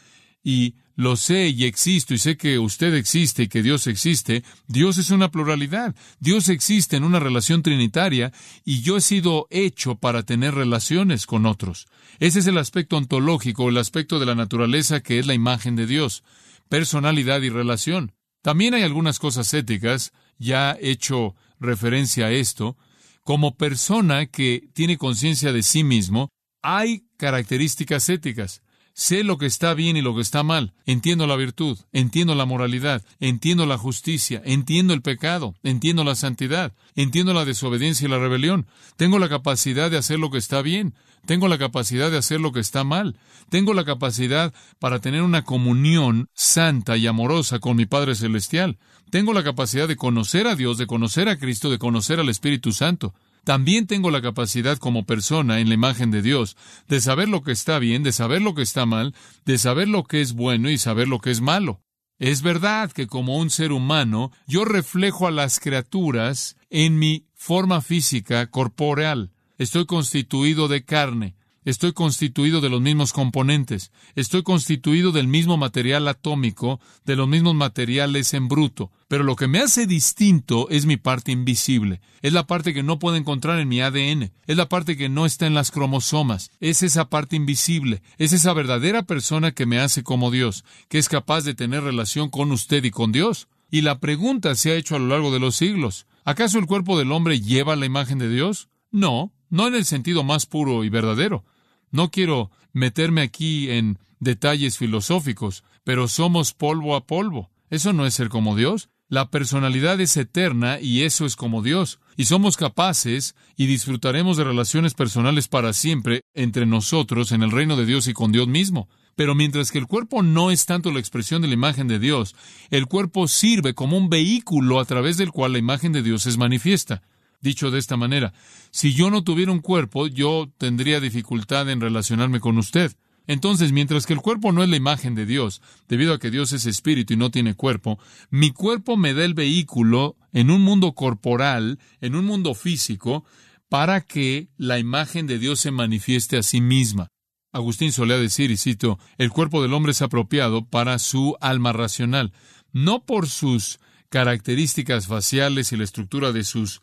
y 0.44 0.76
lo 0.96 1.16
sé 1.16 1.50
y 1.50 1.66
existo 1.66 2.14
y 2.14 2.18
sé 2.18 2.38
que 2.38 2.60
usted 2.60 2.94
existe 2.94 3.44
y 3.44 3.48
que 3.48 3.64
Dios 3.64 3.88
existe, 3.88 4.44
Dios 4.68 4.98
es 4.98 5.10
una 5.10 5.32
pluralidad. 5.32 5.96
Dios 6.20 6.50
existe 6.50 6.98
en 6.98 7.04
una 7.04 7.20
relación 7.20 7.64
trinitaria 7.64 8.32
y 8.64 8.82
yo 8.82 8.98
he 8.98 9.02
sido 9.02 9.48
hecho 9.50 9.96
para 9.96 10.24
tener 10.24 10.54
relaciones 10.54 11.26
con 11.26 11.46
otros. 11.46 11.88
Ese 12.20 12.40
es 12.40 12.48
el 12.48 12.58
aspecto 12.58 12.98
ontológico, 12.98 13.70
el 13.70 13.78
aspecto 13.78 14.20
de 14.20 14.26
la 14.26 14.36
naturaleza 14.36 15.02
que 15.02 15.18
es 15.18 15.26
la 15.26 15.34
imagen 15.34 15.76
de 15.76 15.88
Dios, 15.88 16.24
personalidad 16.70 17.42
y 17.42 17.50
relación. 17.50 18.14
También 18.42 18.74
hay 18.74 18.84
algunas 18.84 19.20
cosas 19.20 19.54
éticas, 19.54 20.12
ya 20.38 20.78
he 20.80 20.92
hecho 20.92 21.36
referencia 21.60 22.28
a 22.28 22.32
esto. 22.32 22.78
Como 23.24 23.56
persona 23.56 24.26
que 24.26 24.68
tiene 24.74 24.98
conciencia 24.98 25.54
de 25.54 25.64
sí 25.64 25.84
mismo, 25.84 26.30
hay 26.62 27.06
características 27.18 28.10
éticas. 28.10 28.62
Sé 28.94 29.24
lo 29.24 29.38
que 29.38 29.46
está 29.46 29.74
bien 29.74 29.98
y 29.98 30.02
lo 30.02 30.16
que 30.16 30.22
está 30.22 30.44
mal. 30.44 30.74
Entiendo 30.86 31.26
la 31.28 31.36
virtud, 31.36 31.78
entiendo 31.92 32.36
la 32.36 32.46
moralidad, 32.46 33.04
entiendo 33.20 33.66
la 33.66 33.78
justicia, 33.78 34.42
entiendo 34.46 34.94
el 34.94 35.02
pecado, 35.02 35.56
entiendo 35.64 36.04
la 36.04 36.16
santidad, 36.16 36.74
entiendo 36.96 37.34
la 37.34 37.46
desobediencia 37.46 38.08
y 38.08 38.12
la 38.12 38.20
rebelión. 38.20 38.68
Tengo 38.98 39.20
la 39.20 39.30
capacidad 39.30 39.90
de 39.90 39.98
hacer 39.98 40.20
lo 40.20 40.30
que 40.30 40.38
está 40.38 40.62
bien, 40.62 40.94
tengo 41.26 41.48
la 41.48 41.58
capacidad 41.58 42.12
de 42.12 42.18
hacer 42.18 42.42
lo 42.42 42.52
que 42.52 42.60
está 42.60 42.84
mal, 42.84 43.16
tengo 43.50 43.74
la 43.74 43.86
capacidad 43.86 44.54
para 44.80 45.00
tener 45.00 45.22
una 45.22 45.44
comunión 45.44 46.30
santa 46.34 46.98
y 46.98 47.08
amorosa 47.08 47.60
con 47.60 47.78
mi 47.78 47.86
Padre 47.86 48.16
Celestial, 48.16 48.78
tengo 49.10 49.34
la 49.34 49.44
capacidad 49.44 49.88
de 49.88 49.98
conocer 49.98 50.48
a 50.48 50.56
Dios, 50.56 50.78
de 50.78 50.88
conocer 50.88 51.30
a 51.30 51.38
Cristo, 51.38 51.70
de 51.70 51.78
conocer 51.78 52.20
al 52.20 52.30
Espíritu 52.30 52.72
Santo. 52.72 53.14
También 53.44 53.88
tengo 53.88 54.12
la 54.12 54.22
capacidad 54.22 54.78
como 54.78 55.06
persona 55.06 55.60
en 55.60 55.70
la 55.70 55.74
imagen 55.74 56.12
de 56.12 56.22
Dios 56.22 56.56
de 56.88 57.02
saber 57.02 57.28
lo 57.28 57.42
que 57.42 57.52
está 57.52 57.80
bien, 57.80 58.04
de 58.04 58.12
saber 58.12 58.42
lo 58.42 58.54
que 58.54 58.62
está 58.62 58.86
mal, 58.86 59.16
de 59.46 59.58
saber 59.58 59.88
lo 59.88 60.04
que 60.04 60.22
es 60.22 60.34
bueno 60.34 60.70
y 60.70 60.78
saber 60.78 61.08
lo 61.08 61.20
que 61.20 61.32
es 61.32 61.42
malo. 61.42 61.82
Es 62.20 62.44
verdad 62.44 62.92
que 62.92 63.08
como 63.08 63.38
un 63.38 63.50
ser 63.50 63.72
humano 63.72 64.32
yo 64.46 64.64
reflejo 64.64 65.26
a 65.26 65.32
las 65.32 65.60
criaturas 65.60 66.56
en 66.70 67.00
mi 67.00 67.26
forma 67.34 67.82
física 67.82 68.46
corporeal. 68.52 69.32
Estoy 69.58 69.88
constituido 69.88 70.68
de 70.68 70.86
carne, 70.86 71.36
Estoy 71.64 71.94
constituido 71.94 72.60
de 72.60 72.70
los 72.70 72.82
mismos 72.82 73.14
componentes. 73.14 73.92
Estoy 74.16 74.42
constituido 74.42 75.12
del 75.12 75.28
mismo 75.28 75.58
material 75.58 76.08
atómico, 76.08 76.80
de 77.06 77.16
los 77.16 77.28
mismos 77.28 77.54
materiales 77.54 78.34
en 78.34 78.48
bruto. 78.48 78.92
Pero 79.08 79.24
lo 79.24 79.36
que 79.36 79.48
me 79.48 79.60
hace 79.60 79.86
distinto 79.86 80.70
es 80.70 80.88
mi 80.88 80.98
parte 80.98 81.32
invisible. 81.32 82.02
Es 82.24 82.34
la 82.34 82.48
parte 82.48 82.74
que 82.74 82.82
no 82.82 82.98
puedo 82.98 83.16
encontrar 83.16 83.60
en 83.60 83.68
mi 83.68 83.80
ADN. 83.80 84.32
Es 84.48 84.58
la 84.58 84.70
parte 84.70 84.98
que 84.98 85.08
no 85.08 85.28
está 85.28 85.46
en 85.46 85.54
las 85.54 85.70
cromosomas. 85.70 86.50
Es 86.60 86.82
esa 86.82 87.10
parte 87.10 87.36
invisible. 87.36 88.02
Es 88.18 88.34
esa 88.34 88.54
verdadera 88.54 89.04
persona 89.04 89.52
que 89.52 89.68
me 89.68 89.78
hace 89.78 90.02
como 90.02 90.32
Dios, 90.32 90.66
que 90.90 90.98
es 90.98 91.10
capaz 91.10 91.44
de 91.44 91.54
tener 91.54 91.84
relación 91.84 92.30
con 92.30 92.52
usted 92.52 92.84
y 92.84 92.90
con 92.90 93.12
Dios. 93.12 93.48
Y 93.70 93.82
la 93.82 94.00
pregunta 94.00 94.56
se 94.56 94.72
ha 94.72 94.76
hecho 94.76 94.96
a 94.96 95.00
lo 95.00 95.10
largo 95.10 95.32
de 95.32 95.40
los 95.40 95.58
siglos. 95.58 96.08
¿Acaso 96.26 96.58
el 96.58 96.66
cuerpo 96.66 96.98
del 96.98 97.12
hombre 97.12 97.40
lleva 97.40 97.76
la 97.76 97.86
imagen 97.86 98.18
de 98.18 98.30
Dios? 98.30 98.70
No, 98.90 99.32
no 99.52 99.68
en 99.68 99.76
el 99.76 99.86
sentido 99.86 100.24
más 100.24 100.48
puro 100.48 100.84
y 100.84 100.90
verdadero. 100.90 101.46
No 101.92 102.10
quiero 102.10 102.52
meterme 102.74 103.22
aquí 103.22 103.70
en 103.70 104.00
detalles 104.20 104.78
filosóficos, 104.78 105.64
pero 105.84 106.08
somos 106.08 106.54
polvo 106.54 106.96
a 106.96 107.06
polvo. 107.06 107.52
Eso 107.70 107.94
no 107.94 108.06
es 108.06 108.14
ser 108.14 108.30
como 108.30 108.56
Dios. 108.56 108.90
La 109.08 109.30
personalidad 109.30 110.00
es 110.00 110.16
eterna 110.16 110.80
y 110.80 111.02
eso 111.02 111.26
es 111.26 111.36
como 111.36 111.62
Dios. 111.62 112.00
Y 112.16 112.26
somos 112.26 112.56
capaces 112.56 113.36
y 113.58 113.66
disfrutaremos 113.66 114.38
de 114.38 114.46
relaciones 114.46 114.94
personales 114.94 115.50
para 115.50 115.74
siempre 115.74 116.22
entre 116.34 116.66
nosotros 116.66 117.34
en 117.34 117.44
el 117.44 117.52
reino 117.52 117.76
de 117.76 117.86
Dios 117.86 118.08
y 118.08 118.14
con 118.14 118.32
Dios 118.32 118.48
mismo. 118.48 118.88
Pero 119.16 119.36
mientras 119.36 119.72
que 119.72 119.80
el 119.80 119.88
cuerpo 119.88 120.24
no 120.24 120.50
es 120.50 120.66
tanto 120.66 120.92
la 120.92 121.00
expresión 121.00 121.42
de 121.42 121.50
la 121.50 121.56
imagen 121.56 121.90
de 121.90 122.00
Dios, 122.00 122.36
el 122.70 122.86
cuerpo 122.86 123.28
sirve 123.28 123.74
como 123.74 123.98
un 123.98 124.10
vehículo 124.10 124.80
a 124.80 124.86
través 124.86 125.18
del 125.18 125.32
cual 125.32 125.54
la 125.54 125.60
imagen 125.60 125.92
de 125.92 126.04
Dios 126.04 126.26
es 126.26 126.38
manifiesta. 126.38 127.02
Dicho 127.42 127.72
de 127.72 127.80
esta 127.80 127.98
manera, 127.98 128.34
si 128.70 128.94
yo 128.94 129.10
no 129.10 129.24
tuviera 129.24 129.52
un 129.52 129.60
cuerpo, 129.60 130.08
yo 130.08 130.52
tendría 130.58 131.00
dificultad 131.00 131.70
en 131.70 131.82
relacionarme 131.82 132.40
con 132.40 132.58
usted. 132.58 132.96
Entonces, 133.28 133.72
mientras 133.72 134.06
que 134.06 134.14
el 134.14 134.22
cuerpo 134.22 134.52
no 134.52 134.64
es 134.64 134.70
la 134.70 134.76
imagen 134.76 135.16
de 135.16 135.26
Dios, 135.26 135.62
debido 135.88 136.14
a 136.14 136.20
que 136.20 136.32
Dios 136.32 136.52
es 136.54 136.66
espíritu 136.66 137.14
y 137.14 137.18
no 137.18 137.32
tiene 137.32 137.56
cuerpo, 137.56 138.00
mi 138.30 138.52
cuerpo 138.52 138.98
me 138.98 139.14
da 139.14 139.26
el 139.26 139.34
vehículo 139.34 140.18
en 140.34 140.52
un 140.52 140.62
mundo 140.62 140.94
corporal, 140.94 141.80
en 142.00 142.16
un 142.16 142.26
mundo 142.26 142.54
físico, 142.54 143.26
para 143.70 144.02
que 144.02 144.50
la 144.58 144.80
imagen 144.80 145.28
de 145.28 145.40
Dios 145.40 145.60
se 145.60 145.72
manifieste 145.72 146.38
a 146.38 146.44
sí 146.44 146.62
misma. 146.62 147.08
Agustín 147.54 147.92
solía 147.92 148.18
decir, 148.18 148.52
y 148.52 148.58
cito, 148.58 149.00
el 149.18 149.30
cuerpo 149.30 149.62
del 149.62 149.74
hombre 149.74 149.94
es 149.94 150.02
apropiado 150.02 150.66
para 150.66 151.00
su 151.00 151.38
alma 151.42 151.74
racional, 151.74 152.34
no 152.72 153.06
por 153.06 153.28
sus 153.28 153.80
características 154.10 155.08
faciales 155.08 155.72
y 155.72 155.78
la 155.78 155.86
estructura 155.86 156.32
de 156.32 156.44
sus 156.44 156.82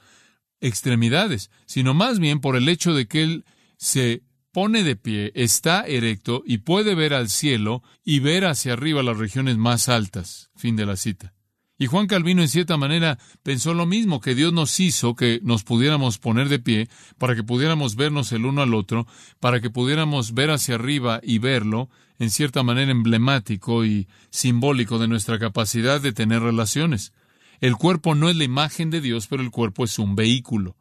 extremidades, 0.61 1.51
sino 1.67 1.95
más 1.95 2.19
bien 2.19 2.41
por 2.41 2.57
el 2.57 2.69
hecho 2.69 2.95
de 2.95 3.07
que 3.07 3.23
Él 3.23 3.45
se 3.77 4.23
pone 4.53 4.83
de 4.83 4.97
pie, 4.97 5.33
está 5.35 5.87
erecto 5.87 6.43
y 6.45 6.59
puede 6.59 6.95
ver 6.95 7.15
al 7.15 7.29
cielo 7.29 7.83
y 8.05 8.21
ver 8.21 8.45
hacia 8.45 8.73
arriba 8.73 9.03
las 9.03 9.19
regiones 9.19 9.57
más 9.57 9.89
altas. 9.89 10.51
Fin 10.57 10.77
de 10.77 10.87
la 10.87 10.97
cita. 10.97 11.35
Y 11.81 11.87
Juan 11.87 12.09
Calvino 12.09 12.43
en 12.43 12.49
cierta 12.49 12.77
manera 12.77 13.19
pensó 13.45 13.73
lo 13.73 13.87
mismo, 13.87 14.21
que 14.21 14.35
Dios 14.35 14.53
nos 14.53 14.81
hizo 14.81 15.15
que 15.15 15.41
nos 15.45 15.63
pudiéramos 15.63 16.19
poner 16.19 16.49
de 16.49 16.59
pie 16.59 16.89
para 17.19 17.37
que 17.37 17.45
pudiéramos 17.45 17.95
vernos 17.95 18.33
el 18.33 18.47
uno 18.47 18.63
al 18.63 18.75
otro, 18.75 19.07
para 19.39 19.61
que 19.61 19.71
pudiéramos 19.71 20.35
ver 20.35 20.51
hacia 20.51 20.75
arriba 20.75 21.21
y 21.23 21.39
verlo, 21.39 21.89
en 22.19 22.31
cierta 22.31 22.65
manera 22.65 22.91
emblemático 22.91 23.85
y 23.85 24.09
simbólico 24.31 24.99
de 24.99 25.07
nuestra 25.07 25.39
capacidad 25.39 26.01
de 26.01 26.13
tener 26.13 26.43
relaciones. 26.43 27.13
El 27.61 27.77
cuerpo 27.77 28.15
no 28.15 28.29
es 28.29 28.37
la 28.37 28.45
imagen 28.45 28.91
de 28.91 29.01
Dios, 29.01 29.27
pero 29.27 29.43
el 29.43 29.51
cuerpo 29.51 29.85
es 29.85 29.99
un 29.99 30.15
vehículo. 30.15 30.77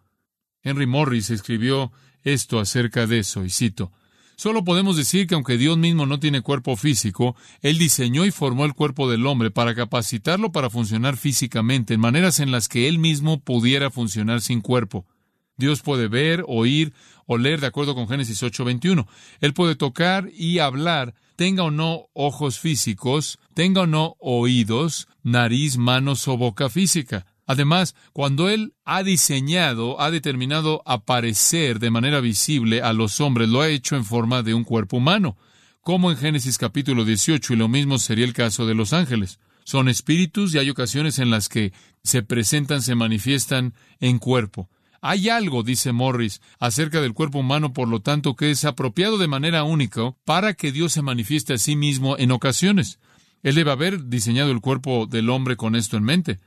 Henry 0.63 0.85
Morris 0.85 1.29
escribió 1.29 1.91
esto 2.23 2.59
acerca 2.59 3.07
de 3.07 3.19
eso, 3.19 3.45
y 3.45 3.49
cito, 3.49 3.91
Solo 4.39 4.63
podemos 4.63 4.95
decir 4.95 5.25
que 5.25 5.33
aunque 5.33 5.57
Dios 5.57 5.79
mismo 5.79 6.05
no 6.05 6.19
tiene 6.19 6.41
cuerpo 6.41 6.75
físico, 6.75 7.35
Él 7.61 7.79
diseñó 7.79 8.23
y 8.23 8.29
formó 8.29 8.65
el 8.65 8.75
cuerpo 8.75 9.09
del 9.09 9.25
hombre 9.25 9.49
para 9.49 9.73
capacitarlo 9.73 10.51
para 10.51 10.69
funcionar 10.69 11.17
físicamente 11.17 11.95
en 11.95 11.99
maneras 11.99 12.39
en 12.39 12.51
las 12.51 12.67
que 12.67 12.87
Él 12.87 12.99
mismo 12.99 13.39
pudiera 13.39 13.89
funcionar 13.89 14.41
sin 14.41 14.61
cuerpo. 14.61 15.07
Dios 15.57 15.81
puede 15.81 16.07
ver, 16.07 16.43
oír, 16.47 16.93
oler, 17.25 17.59
de 17.61 17.65
acuerdo 17.65 17.95
con 17.95 18.07
Génesis 18.07 18.43
8:21. 18.43 19.07
Él 19.39 19.53
puede 19.55 19.75
tocar 19.75 20.29
y 20.31 20.59
hablar, 20.59 21.15
tenga 21.35 21.63
o 21.63 21.71
no 21.71 22.05
ojos 22.13 22.59
físicos, 22.59 23.39
tenga 23.55 23.81
o 23.81 23.87
no 23.87 24.17
oídos, 24.19 25.07
nariz, 25.27 25.77
manos 25.77 26.27
o 26.27 26.37
boca 26.37 26.69
física. 26.69 27.25
Además, 27.45 27.95
cuando 28.13 28.49
Él 28.49 28.73
ha 28.85 29.03
diseñado, 29.03 29.99
ha 30.01 30.09
determinado 30.09 30.81
aparecer 30.85 31.79
de 31.79 31.91
manera 31.91 32.19
visible 32.21 32.81
a 32.81 32.93
los 32.93 33.21
hombres, 33.21 33.49
lo 33.49 33.61
ha 33.61 33.69
hecho 33.69 33.95
en 33.95 34.05
forma 34.05 34.41
de 34.41 34.53
un 34.53 34.63
cuerpo 34.63 34.97
humano, 34.97 35.37
como 35.81 36.11
en 36.11 36.17
Génesis 36.17 36.57
capítulo 36.57 37.05
18, 37.05 37.53
y 37.53 37.55
lo 37.57 37.67
mismo 37.67 37.99
sería 37.99 38.25
el 38.25 38.33
caso 38.33 38.65
de 38.65 38.73
los 38.73 38.93
ángeles. 38.93 39.39
Son 39.63 39.89
espíritus 39.89 40.55
y 40.55 40.59
hay 40.59 40.69
ocasiones 40.69 41.19
en 41.19 41.29
las 41.29 41.49
que 41.49 41.73
se 42.03 42.23
presentan, 42.23 42.81
se 42.81 42.95
manifiestan 42.95 43.73
en 43.99 44.19
cuerpo. 44.19 44.69
Hay 45.01 45.29
algo, 45.29 45.61
dice 45.63 45.91
Morris, 45.91 46.41
acerca 46.59 47.01
del 47.01 47.13
cuerpo 47.13 47.39
humano, 47.39 47.73
por 47.73 47.87
lo 47.87 47.99
tanto, 47.99 48.35
que 48.35 48.51
es 48.51 48.65
apropiado 48.65 49.17
de 49.17 49.27
manera 49.27 49.63
única 49.63 50.15
para 50.25 50.53
que 50.53 50.71
Dios 50.71 50.93
se 50.93 51.01
manifieste 51.01 51.53
a 51.53 51.57
sí 51.57 51.75
mismo 51.75 52.17
en 52.17 52.31
ocasiones. 52.31 52.99
Él 53.43 53.55
debe 53.55 53.71
haber 53.71 54.05
diseñado 54.05 54.51
el 54.51 54.61
cuerpo 54.61 55.07
del 55.07 55.29
hombre 55.29 55.55
con 55.55 55.75
esto 55.75 55.97
en 55.97 56.03
mente. 56.03 56.39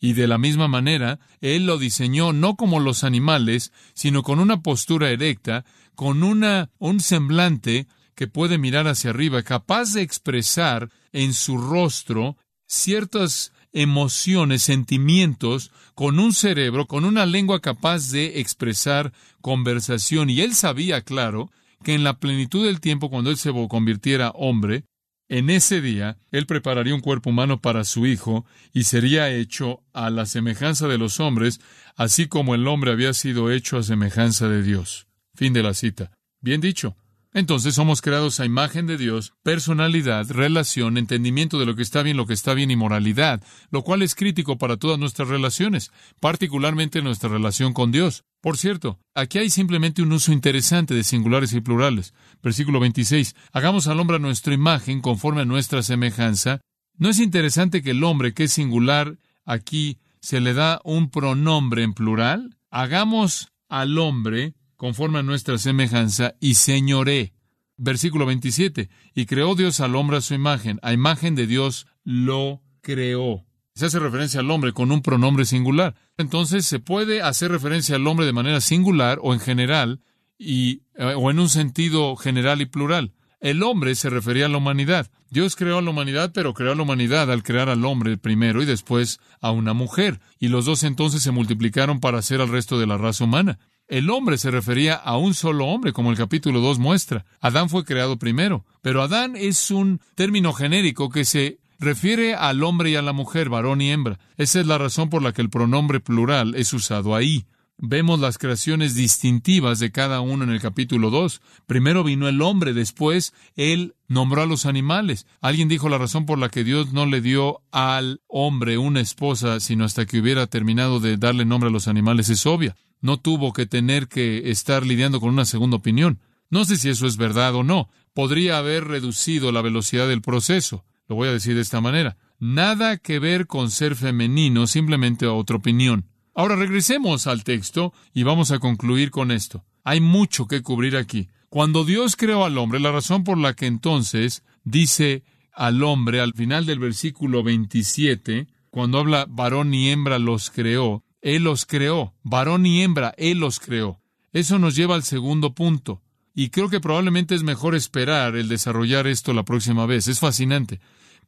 Y 0.00 0.12
de 0.12 0.26
la 0.26 0.38
misma 0.38 0.68
manera, 0.68 1.18
Él 1.40 1.66
lo 1.66 1.78
diseñó 1.78 2.32
no 2.32 2.56
como 2.56 2.80
los 2.80 3.04
animales, 3.04 3.72
sino 3.94 4.22
con 4.22 4.38
una 4.38 4.62
postura 4.62 5.10
erecta, 5.10 5.64
con 5.94 6.22
una, 6.22 6.70
un 6.78 7.00
semblante 7.00 7.86
que 8.14 8.26
puede 8.26 8.58
mirar 8.58 8.86
hacia 8.86 9.10
arriba, 9.10 9.42
capaz 9.42 9.92
de 9.92 10.02
expresar 10.02 10.90
en 11.12 11.32
su 11.32 11.58
rostro 11.58 12.36
ciertas 12.66 13.52
emociones, 13.72 14.62
sentimientos, 14.62 15.72
con 15.94 16.18
un 16.18 16.32
cerebro, 16.32 16.86
con 16.86 17.04
una 17.04 17.26
lengua 17.26 17.60
capaz 17.60 18.10
de 18.10 18.40
expresar 18.40 19.12
conversación. 19.40 20.30
Y 20.30 20.40
él 20.40 20.54
sabía, 20.54 21.02
claro, 21.02 21.50
que 21.82 21.94
en 21.94 22.04
la 22.04 22.18
plenitud 22.18 22.64
del 22.64 22.80
tiempo, 22.80 23.10
cuando 23.10 23.30
él 23.30 23.36
se 23.36 23.52
convirtiera 23.68 24.30
hombre, 24.30 24.84
en 25.28 25.50
ese 25.50 25.80
día, 25.80 26.18
él 26.30 26.46
prepararía 26.46 26.94
un 26.94 27.00
cuerpo 27.00 27.30
humano 27.30 27.60
para 27.60 27.84
su 27.84 28.06
hijo 28.06 28.44
y 28.72 28.84
sería 28.84 29.30
hecho 29.30 29.82
a 29.92 30.10
la 30.10 30.26
semejanza 30.26 30.86
de 30.86 30.98
los 30.98 31.20
hombres, 31.20 31.60
así 31.96 32.26
como 32.26 32.54
el 32.54 32.66
hombre 32.68 32.92
había 32.92 33.12
sido 33.14 33.50
hecho 33.50 33.78
a 33.78 33.82
semejanza 33.82 34.48
de 34.48 34.62
Dios. 34.62 35.06
Fin 35.34 35.52
de 35.52 35.62
la 35.62 35.74
cita. 35.74 36.12
Bien 36.40 36.60
dicho. 36.60 36.96
Entonces 37.34 37.74
somos 37.74 38.00
creados 38.00 38.38
a 38.38 38.46
imagen 38.46 38.86
de 38.86 38.96
Dios, 38.96 39.34
personalidad, 39.42 40.30
relación, 40.30 40.96
entendimiento 40.96 41.58
de 41.58 41.66
lo 41.66 41.74
que 41.74 41.82
está 41.82 42.04
bien, 42.04 42.16
lo 42.16 42.26
que 42.26 42.32
está 42.32 42.54
bien 42.54 42.70
y 42.70 42.76
moralidad, 42.76 43.42
lo 43.72 43.82
cual 43.82 44.02
es 44.02 44.14
crítico 44.14 44.56
para 44.56 44.76
todas 44.76 45.00
nuestras 45.00 45.26
relaciones, 45.26 45.90
particularmente 46.20 47.02
nuestra 47.02 47.28
relación 47.28 47.72
con 47.72 47.90
Dios. 47.90 48.22
Por 48.40 48.56
cierto, 48.56 49.00
aquí 49.14 49.38
hay 49.38 49.50
simplemente 49.50 50.00
un 50.00 50.12
uso 50.12 50.30
interesante 50.30 50.94
de 50.94 51.02
singulares 51.02 51.52
y 51.54 51.60
plurales. 51.60 52.14
Versículo 52.40 52.78
26. 52.78 53.34
Hagamos 53.52 53.88
al 53.88 53.98
hombre 53.98 54.16
a 54.16 54.20
nuestra 54.20 54.54
imagen 54.54 55.00
conforme 55.00 55.40
a 55.40 55.44
nuestra 55.44 55.82
semejanza. 55.82 56.60
¿No 56.96 57.08
es 57.08 57.18
interesante 57.18 57.82
que 57.82 57.90
el 57.90 58.04
hombre 58.04 58.32
que 58.32 58.44
es 58.44 58.52
singular 58.52 59.18
aquí 59.44 59.98
se 60.20 60.40
le 60.40 60.54
da 60.54 60.80
un 60.84 61.10
pronombre 61.10 61.82
en 61.82 61.94
plural? 61.94 62.58
Hagamos 62.70 63.48
al 63.68 63.98
hombre 63.98 64.54
conforme 64.84 65.20
a 65.20 65.22
nuestra 65.22 65.56
semejanza, 65.56 66.34
y 66.40 66.56
señoré. 66.56 67.32
Versículo 67.78 68.26
27. 68.26 68.90
Y 69.14 69.24
creó 69.24 69.54
Dios 69.54 69.80
al 69.80 69.96
hombre 69.96 70.18
a 70.18 70.20
su 70.20 70.34
imagen. 70.34 70.78
A 70.82 70.92
imagen 70.92 71.34
de 71.34 71.46
Dios 71.46 71.86
lo 72.04 72.60
creó. 72.82 73.46
Se 73.74 73.86
hace 73.86 73.98
referencia 73.98 74.40
al 74.40 74.50
hombre 74.50 74.74
con 74.74 74.92
un 74.92 75.00
pronombre 75.00 75.46
singular. 75.46 75.94
Entonces 76.18 76.66
se 76.66 76.80
puede 76.80 77.22
hacer 77.22 77.50
referencia 77.50 77.96
al 77.96 78.06
hombre 78.06 78.26
de 78.26 78.34
manera 78.34 78.60
singular 78.60 79.20
o 79.22 79.32
en 79.32 79.40
general 79.40 80.02
y, 80.36 80.82
eh, 80.96 81.14
o 81.16 81.30
en 81.30 81.38
un 81.38 81.48
sentido 81.48 82.14
general 82.16 82.60
y 82.60 82.66
plural. 82.66 83.14
El 83.40 83.62
hombre 83.62 83.94
se 83.94 84.10
refería 84.10 84.44
a 84.44 84.48
la 84.50 84.58
humanidad. 84.58 85.10
Dios 85.30 85.56
creó 85.56 85.78
a 85.78 85.82
la 85.82 85.90
humanidad, 85.90 86.32
pero 86.34 86.52
creó 86.52 86.72
a 86.72 86.74
la 86.74 86.82
humanidad 86.82 87.32
al 87.32 87.42
crear 87.42 87.70
al 87.70 87.86
hombre 87.86 88.18
primero 88.18 88.62
y 88.62 88.66
después 88.66 89.18
a 89.40 89.50
una 89.50 89.72
mujer. 89.72 90.20
Y 90.38 90.48
los 90.48 90.66
dos 90.66 90.82
entonces 90.82 91.22
se 91.22 91.30
multiplicaron 91.30 92.00
para 92.00 92.18
hacer 92.18 92.42
al 92.42 92.50
resto 92.50 92.78
de 92.78 92.86
la 92.86 92.98
raza 92.98 93.24
humana. 93.24 93.58
El 93.86 94.08
hombre 94.08 94.38
se 94.38 94.50
refería 94.50 94.94
a 94.94 95.18
un 95.18 95.34
solo 95.34 95.66
hombre, 95.66 95.92
como 95.92 96.10
el 96.10 96.16
capítulo 96.16 96.60
2 96.60 96.78
muestra. 96.78 97.26
Adán 97.40 97.68
fue 97.68 97.84
creado 97.84 98.18
primero, 98.18 98.64
pero 98.80 99.02
Adán 99.02 99.36
es 99.36 99.70
un 99.70 100.00
término 100.14 100.54
genérico 100.54 101.10
que 101.10 101.26
se 101.26 101.58
refiere 101.78 102.34
al 102.34 102.62
hombre 102.62 102.90
y 102.90 102.96
a 102.96 103.02
la 103.02 103.12
mujer, 103.12 103.50
varón 103.50 103.82
y 103.82 103.90
hembra. 103.90 104.18
Esa 104.38 104.60
es 104.60 104.66
la 104.66 104.78
razón 104.78 105.10
por 105.10 105.22
la 105.22 105.32
que 105.32 105.42
el 105.42 105.50
pronombre 105.50 106.00
plural 106.00 106.54
es 106.54 106.72
usado 106.72 107.14
ahí. 107.14 107.44
Vemos 107.76 108.20
las 108.20 108.38
creaciones 108.38 108.94
distintivas 108.94 109.80
de 109.80 109.92
cada 109.92 110.22
uno 110.22 110.44
en 110.44 110.50
el 110.50 110.62
capítulo 110.62 111.10
2. 111.10 111.42
Primero 111.66 112.04
vino 112.04 112.26
el 112.26 112.40
hombre, 112.40 112.72
después 112.72 113.34
él 113.54 113.96
nombró 114.08 114.42
a 114.42 114.46
los 114.46 114.64
animales. 114.64 115.26
Alguien 115.42 115.68
dijo 115.68 115.90
la 115.90 115.98
razón 115.98 116.24
por 116.24 116.38
la 116.38 116.48
que 116.48 116.64
Dios 116.64 116.92
no 116.94 117.04
le 117.04 117.20
dio 117.20 117.60
al 117.70 118.22
hombre 118.28 118.78
una 118.78 119.00
esposa, 119.00 119.60
sino 119.60 119.84
hasta 119.84 120.06
que 120.06 120.20
hubiera 120.20 120.46
terminado 120.46 121.00
de 121.00 121.18
darle 121.18 121.44
nombre 121.44 121.68
a 121.68 121.72
los 121.72 121.88
animales, 121.88 122.30
es 122.30 122.46
obvia 122.46 122.76
no 123.04 123.18
tuvo 123.18 123.52
que 123.52 123.66
tener 123.66 124.08
que 124.08 124.50
estar 124.50 124.86
lidiando 124.86 125.20
con 125.20 125.28
una 125.28 125.44
segunda 125.44 125.76
opinión. 125.76 126.20
No 126.48 126.64
sé 126.64 126.78
si 126.78 126.88
eso 126.88 127.06
es 127.06 127.18
verdad 127.18 127.54
o 127.54 127.62
no. 127.62 127.90
Podría 128.14 128.56
haber 128.56 128.84
reducido 128.84 129.52
la 129.52 129.60
velocidad 129.60 130.08
del 130.08 130.22
proceso. 130.22 130.86
Lo 131.06 131.14
voy 131.14 131.28
a 131.28 131.32
decir 131.32 131.54
de 131.54 131.60
esta 131.60 131.82
manera. 131.82 132.16
Nada 132.38 132.96
que 132.96 133.18
ver 133.18 133.46
con 133.46 133.70
ser 133.70 133.94
femenino, 133.94 134.66
simplemente 134.66 135.26
otra 135.26 135.56
opinión. 135.56 136.06
Ahora 136.34 136.56
regresemos 136.56 137.26
al 137.26 137.44
texto 137.44 137.92
y 138.14 138.22
vamos 138.22 138.52
a 138.52 138.58
concluir 138.58 139.10
con 139.10 139.32
esto. 139.32 139.66
Hay 139.82 140.00
mucho 140.00 140.46
que 140.46 140.62
cubrir 140.62 140.96
aquí. 140.96 141.28
Cuando 141.50 141.84
Dios 141.84 142.16
creó 142.16 142.46
al 142.46 142.56
hombre, 142.56 142.80
la 142.80 142.90
razón 142.90 143.22
por 143.22 143.36
la 143.36 143.52
que 143.52 143.66
entonces 143.66 144.44
dice 144.64 145.24
al 145.52 145.82
hombre 145.82 146.20
al 146.20 146.32
final 146.32 146.64
del 146.64 146.78
versículo 146.78 147.42
27, 147.42 148.48
cuando 148.70 148.98
habla 148.98 149.26
varón 149.28 149.74
y 149.74 149.90
hembra 149.90 150.18
los 150.18 150.50
creó, 150.50 151.04
él 151.24 151.44
los 151.44 151.64
creó, 151.64 152.12
varón 152.22 152.66
y 152.66 152.82
hembra, 152.82 153.14
Él 153.16 153.38
los 153.38 153.58
creó. 153.58 153.98
Eso 154.34 154.58
nos 154.58 154.76
lleva 154.76 154.94
al 154.94 155.04
segundo 155.04 155.54
punto. 155.54 156.02
Y 156.34 156.50
creo 156.50 156.68
que 156.68 156.80
probablemente 156.80 157.34
es 157.34 157.42
mejor 157.42 157.74
esperar 157.74 158.36
el 158.36 158.46
desarrollar 158.46 159.06
esto 159.06 159.32
la 159.32 159.42
próxima 159.42 159.86
vez. 159.86 160.06
Es 160.06 160.20
fascinante. 160.20 160.80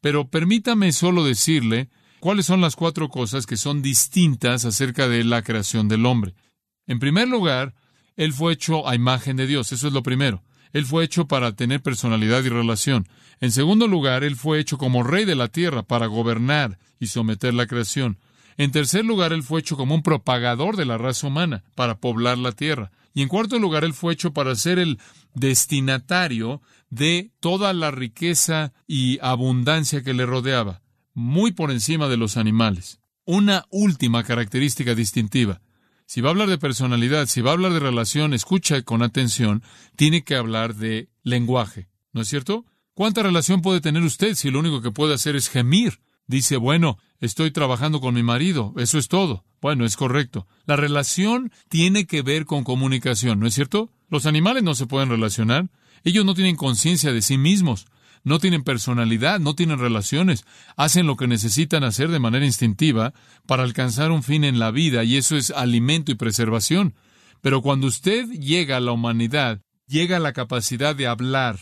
Pero 0.02 0.28
permítame 0.28 0.92
solo 0.92 1.24
decirle 1.24 1.88
cuáles 2.20 2.44
son 2.44 2.60
las 2.60 2.76
cuatro 2.76 3.08
cosas 3.08 3.46
que 3.46 3.56
son 3.56 3.80
distintas 3.80 4.66
acerca 4.66 5.08
de 5.08 5.24
la 5.24 5.40
creación 5.40 5.88
del 5.88 6.04
hombre. 6.04 6.34
En 6.86 6.98
primer 6.98 7.28
lugar, 7.28 7.74
Él 8.16 8.34
fue 8.34 8.52
hecho 8.52 8.86
a 8.86 8.94
imagen 8.94 9.38
de 9.38 9.46
Dios. 9.46 9.72
Eso 9.72 9.86
es 9.86 9.94
lo 9.94 10.02
primero. 10.02 10.42
Él 10.74 10.84
fue 10.84 11.04
hecho 11.04 11.26
para 11.26 11.52
tener 11.56 11.80
personalidad 11.80 12.44
y 12.44 12.50
relación. 12.50 13.08
En 13.40 13.50
segundo 13.50 13.88
lugar, 13.88 14.24
Él 14.24 14.36
fue 14.36 14.60
hecho 14.60 14.76
como 14.76 15.02
rey 15.02 15.24
de 15.24 15.36
la 15.36 15.48
tierra 15.48 15.84
para 15.84 16.04
gobernar 16.04 16.78
y 17.00 17.06
someter 17.06 17.54
la 17.54 17.66
creación. 17.66 18.18
En 18.56 18.72
tercer 18.72 19.04
lugar, 19.04 19.32
Él 19.32 19.42
fue 19.42 19.60
hecho 19.60 19.76
como 19.76 19.94
un 19.94 20.02
propagador 20.02 20.76
de 20.76 20.86
la 20.86 20.98
raza 20.98 21.26
humana 21.26 21.64
para 21.74 21.98
poblar 21.98 22.38
la 22.38 22.52
tierra. 22.52 22.90
Y 23.14 23.22
en 23.22 23.28
cuarto 23.28 23.58
lugar, 23.58 23.84
Él 23.84 23.94
fue 23.94 24.12
hecho 24.12 24.32
para 24.32 24.54
ser 24.54 24.78
el 24.78 24.98
destinatario 25.34 26.62
de 26.90 27.30
toda 27.40 27.72
la 27.72 27.90
riqueza 27.90 28.72
y 28.86 29.18
abundancia 29.20 30.02
que 30.02 30.14
le 30.14 30.26
rodeaba, 30.26 30.82
muy 31.14 31.52
por 31.52 31.70
encima 31.70 32.08
de 32.08 32.16
los 32.16 32.36
animales. 32.36 33.00
Una 33.24 33.64
última 33.70 34.22
característica 34.22 34.94
distintiva. 34.94 35.60
Si 36.06 36.20
va 36.20 36.28
a 36.28 36.32
hablar 36.32 36.48
de 36.48 36.58
personalidad, 36.58 37.26
si 37.26 37.40
va 37.40 37.50
a 37.50 37.54
hablar 37.54 37.72
de 37.72 37.80
relación, 37.80 38.32
escucha 38.32 38.80
con 38.82 39.02
atención, 39.02 39.62
tiene 39.96 40.22
que 40.22 40.36
hablar 40.36 40.76
de 40.76 41.08
lenguaje. 41.24 41.88
¿No 42.12 42.22
es 42.22 42.28
cierto? 42.28 42.64
¿Cuánta 42.94 43.22
relación 43.22 43.60
puede 43.60 43.80
tener 43.80 44.02
usted 44.02 44.34
si 44.34 44.50
lo 44.50 44.60
único 44.60 44.80
que 44.80 44.92
puede 44.92 45.14
hacer 45.14 45.34
es 45.36 45.48
gemir? 45.48 46.00
Dice, 46.28 46.56
bueno, 46.56 46.98
estoy 47.20 47.50
trabajando 47.50 48.00
con 48.00 48.14
mi 48.14 48.22
marido, 48.22 48.74
eso 48.76 48.98
es 48.98 49.08
todo. 49.08 49.44
Bueno, 49.60 49.84
es 49.84 49.96
correcto. 49.96 50.46
La 50.66 50.76
relación 50.76 51.50
tiene 51.68 52.06
que 52.06 52.22
ver 52.22 52.44
con 52.44 52.64
comunicación, 52.64 53.40
¿no 53.40 53.46
es 53.46 53.54
cierto? 53.54 53.90
Los 54.08 54.26
animales 54.26 54.62
no 54.62 54.74
se 54.74 54.86
pueden 54.86 55.08
relacionar. 55.08 55.68
Ellos 56.04 56.24
no 56.24 56.34
tienen 56.34 56.56
conciencia 56.56 57.12
de 57.12 57.22
sí 57.22 57.36
mismos, 57.36 57.86
no 58.22 58.38
tienen 58.38 58.64
personalidad, 58.64 59.40
no 59.40 59.54
tienen 59.54 59.78
relaciones, 59.78 60.44
hacen 60.76 61.06
lo 61.06 61.16
que 61.16 61.26
necesitan 61.26 61.84
hacer 61.84 62.10
de 62.10 62.18
manera 62.18 62.44
instintiva 62.44 63.14
para 63.46 63.62
alcanzar 63.62 64.10
un 64.10 64.22
fin 64.22 64.44
en 64.44 64.58
la 64.58 64.70
vida 64.70 65.04
y 65.04 65.16
eso 65.16 65.36
es 65.36 65.50
alimento 65.50 66.12
y 66.12 66.16
preservación. 66.16 66.94
Pero 67.40 67.62
cuando 67.62 67.86
usted 67.86 68.28
llega 68.30 68.76
a 68.76 68.80
la 68.80 68.92
humanidad, 68.92 69.60
llega 69.86 70.16
a 70.16 70.20
la 70.20 70.32
capacidad 70.32 70.94
de 70.94 71.06
hablar, 71.06 71.58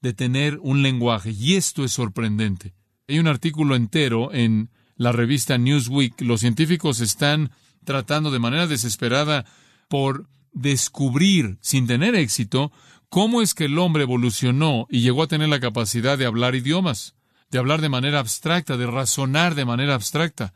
de 0.00 0.12
tener 0.12 0.58
un 0.62 0.82
lenguaje, 0.82 1.30
y 1.30 1.54
esto 1.54 1.84
es 1.84 1.92
sorprendente. 1.92 2.74
Hay 3.08 3.18
un 3.18 3.26
artículo 3.26 3.74
entero 3.74 4.32
en 4.32 4.70
la 4.96 5.12
revista 5.12 5.58
Newsweek. 5.58 6.20
Los 6.20 6.40
científicos 6.40 7.00
están 7.00 7.50
tratando 7.84 8.30
de 8.30 8.38
manera 8.38 8.66
desesperada 8.66 9.44
por 9.88 10.26
descubrir, 10.52 11.58
sin 11.60 11.86
tener 11.86 12.14
éxito, 12.14 12.72
cómo 13.08 13.42
es 13.42 13.54
que 13.54 13.66
el 13.66 13.78
hombre 13.78 14.04
evolucionó 14.04 14.86
y 14.90 15.00
llegó 15.00 15.22
a 15.22 15.28
tener 15.28 15.48
la 15.48 15.60
capacidad 15.60 16.18
de 16.18 16.26
hablar 16.26 16.54
idiomas, 16.54 17.14
de 17.50 17.58
hablar 17.58 17.80
de 17.80 17.88
manera 17.88 18.18
abstracta, 18.18 18.76
de 18.76 18.86
razonar 18.86 19.54
de 19.54 19.64
manera 19.64 19.94
abstracta. 19.94 20.54